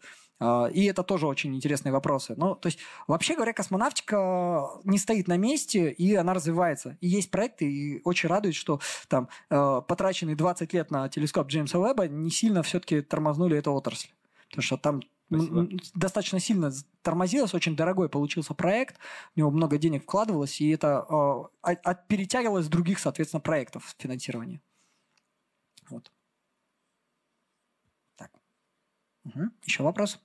[0.72, 2.34] И это тоже очень интересные вопросы.
[2.36, 6.98] Ну, то есть, вообще говоря, космонавтика не стоит на месте, и она развивается.
[7.00, 11.78] И есть проекты, и очень радует, что там э, потраченные 20 лет на телескоп Джеймса
[11.78, 14.03] Уэбба не сильно все-таки тормознули эту отрасль.
[14.54, 15.68] Потому что там Спасибо.
[15.94, 16.72] достаточно сильно
[17.02, 18.98] тормозилось, очень дорогой получился проект,
[19.34, 24.60] в него много денег вкладывалось, и это э, от, перетягивалось с других, соответственно, проектов финансирования.
[25.88, 26.12] Вот.
[28.16, 28.30] Так.
[29.24, 29.50] Угу.
[29.64, 30.20] Еще вопрос?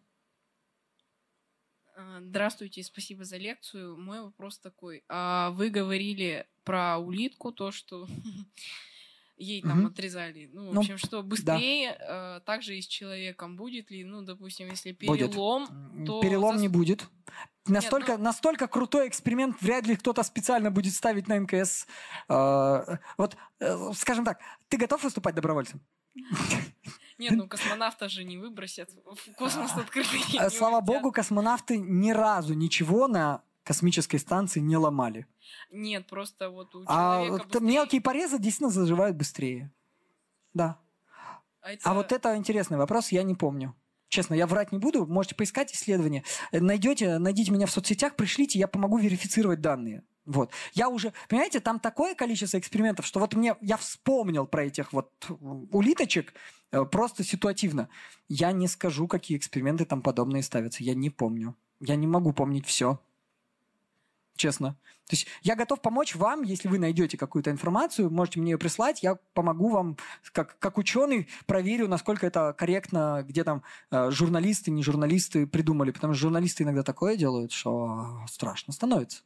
[1.96, 3.98] А, здравствуйте, спасибо за лекцию.
[3.98, 5.04] Мой вопрос такой.
[5.10, 8.08] А вы говорили про улитку, то, что
[9.40, 9.88] ей там угу.
[9.88, 10.50] отрезали.
[10.54, 12.38] Ну, в ну, общем, что быстрее да.
[12.38, 16.08] э, также и с человеком будет ли, ну, допустим, если перелом, будет.
[16.08, 16.22] то...
[16.22, 16.62] Перелом зас...
[16.62, 17.08] не будет.
[17.66, 18.26] Настолько, Нет, ну...
[18.26, 21.88] настолько крутой эксперимент вряд ли кто-то специально будет ставить на МКС.
[22.28, 25.82] Э, вот, э, скажем так, ты готов выступать добровольцем?
[27.18, 30.22] Нет, ну космонавта же не выбросят в космос открытый.
[30.50, 35.28] Слава богу, космонавты ни разу ничего на космической станции не ломали.
[35.72, 37.68] Нет, просто вот у а человека а быстрее...
[37.68, 39.72] мелкие порезы действительно заживают быстрее.
[40.56, 40.80] Да.
[41.62, 41.88] А, это...
[41.88, 43.76] а вот это интересный вопрос, я не помню.
[44.08, 46.24] Честно, я врать не буду, можете поискать исследования.
[46.52, 50.04] Найдете, найдите меня в соцсетях, пришлите, я помогу верифицировать данные.
[50.26, 50.52] Вот.
[50.74, 55.12] Я уже, понимаете, там такое количество экспериментов, что вот мне, я вспомнил про этих вот
[55.72, 56.34] улиточек
[56.72, 57.88] э, просто ситуативно.
[58.30, 60.84] Я не скажу, какие эксперименты там подобные ставятся.
[60.84, 61.56] Я не помню.
[61.80, 63.00] Я не могу помнить все
[64.40, 64.72] честно.
[65.08, 69.04] То есть я готов помочь вам, если вы найдете какую-то информацию, можете мне ее прислать,
[69.04, 69.98] я помогу вам,
[70.32, 76.14] как, как ученый, проверю, насколько это корректно, где там э, журналисты, не журналисты придумали, потому
[76.14, 79.24] что журналисты иногда такое делают, что страшно становится.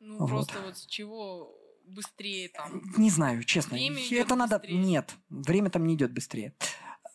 [0.00, 0.28] Ну, вот.
[0.28, 2.82] просто вот с чего быстрее там?
[2.96, 3.74] Не знаю, честно.
[3.74, 4.58] Время это надо...
[4.58, 4.78] Быстрее.
[4.78, 6.54] Нет, время там не идет быстрее.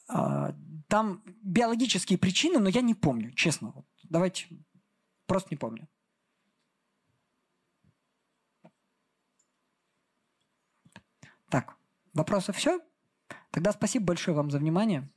[0.08, 0.56] А,
[0.88, 3.74] там биологические причины, но я не помню, честно.
[4.04, 4.48] Давайте,
[5.26, 5.88] просто не помню.
[11.50, 11.78] Так,
[12.18, 12.80] вопросов все?
[13.52, 15.10] Тогда спасибо большое вам за внимание.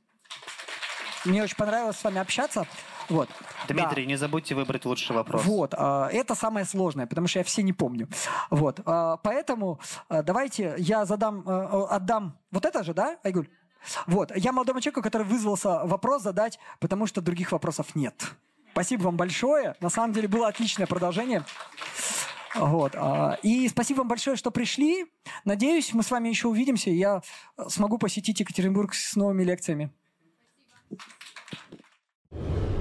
[1.25, 2.65] Мне очень понравилось с вами общаться.
[3.09, 3.29] Вот.
[3.67, 4.09] Дмитрий, да.
[4.09, 5.43] не забудьте выбрать лучший вопрос.
[5.43, 8.07] Вот, а, это самое сложное, потому что я все не помню.
[8.49, 13.49] Вот, а, поэтому а, давайте я задам, отдам вот это же, да, Айгуль?
[14.07, 18.31] Вот, я молодому человеку, который вызвался вопрос задать, потому что других вопросов нет.
[18.71, 19.75] Спасибо вам большое.
[19.81, 21.43] На самом деле было отличное продолжение.
[22.55, 22.93] Вот.
[22.95, 25.05] А, и спасибо вам большое, что пришли.
[25.45, 27.21] Надеюсь, мы с вами еще увидимся, и я
[27.67, 29.91] смогу посетить Екатеринбург с новыми лекциями.
[32.31, 32.80] Спасибо.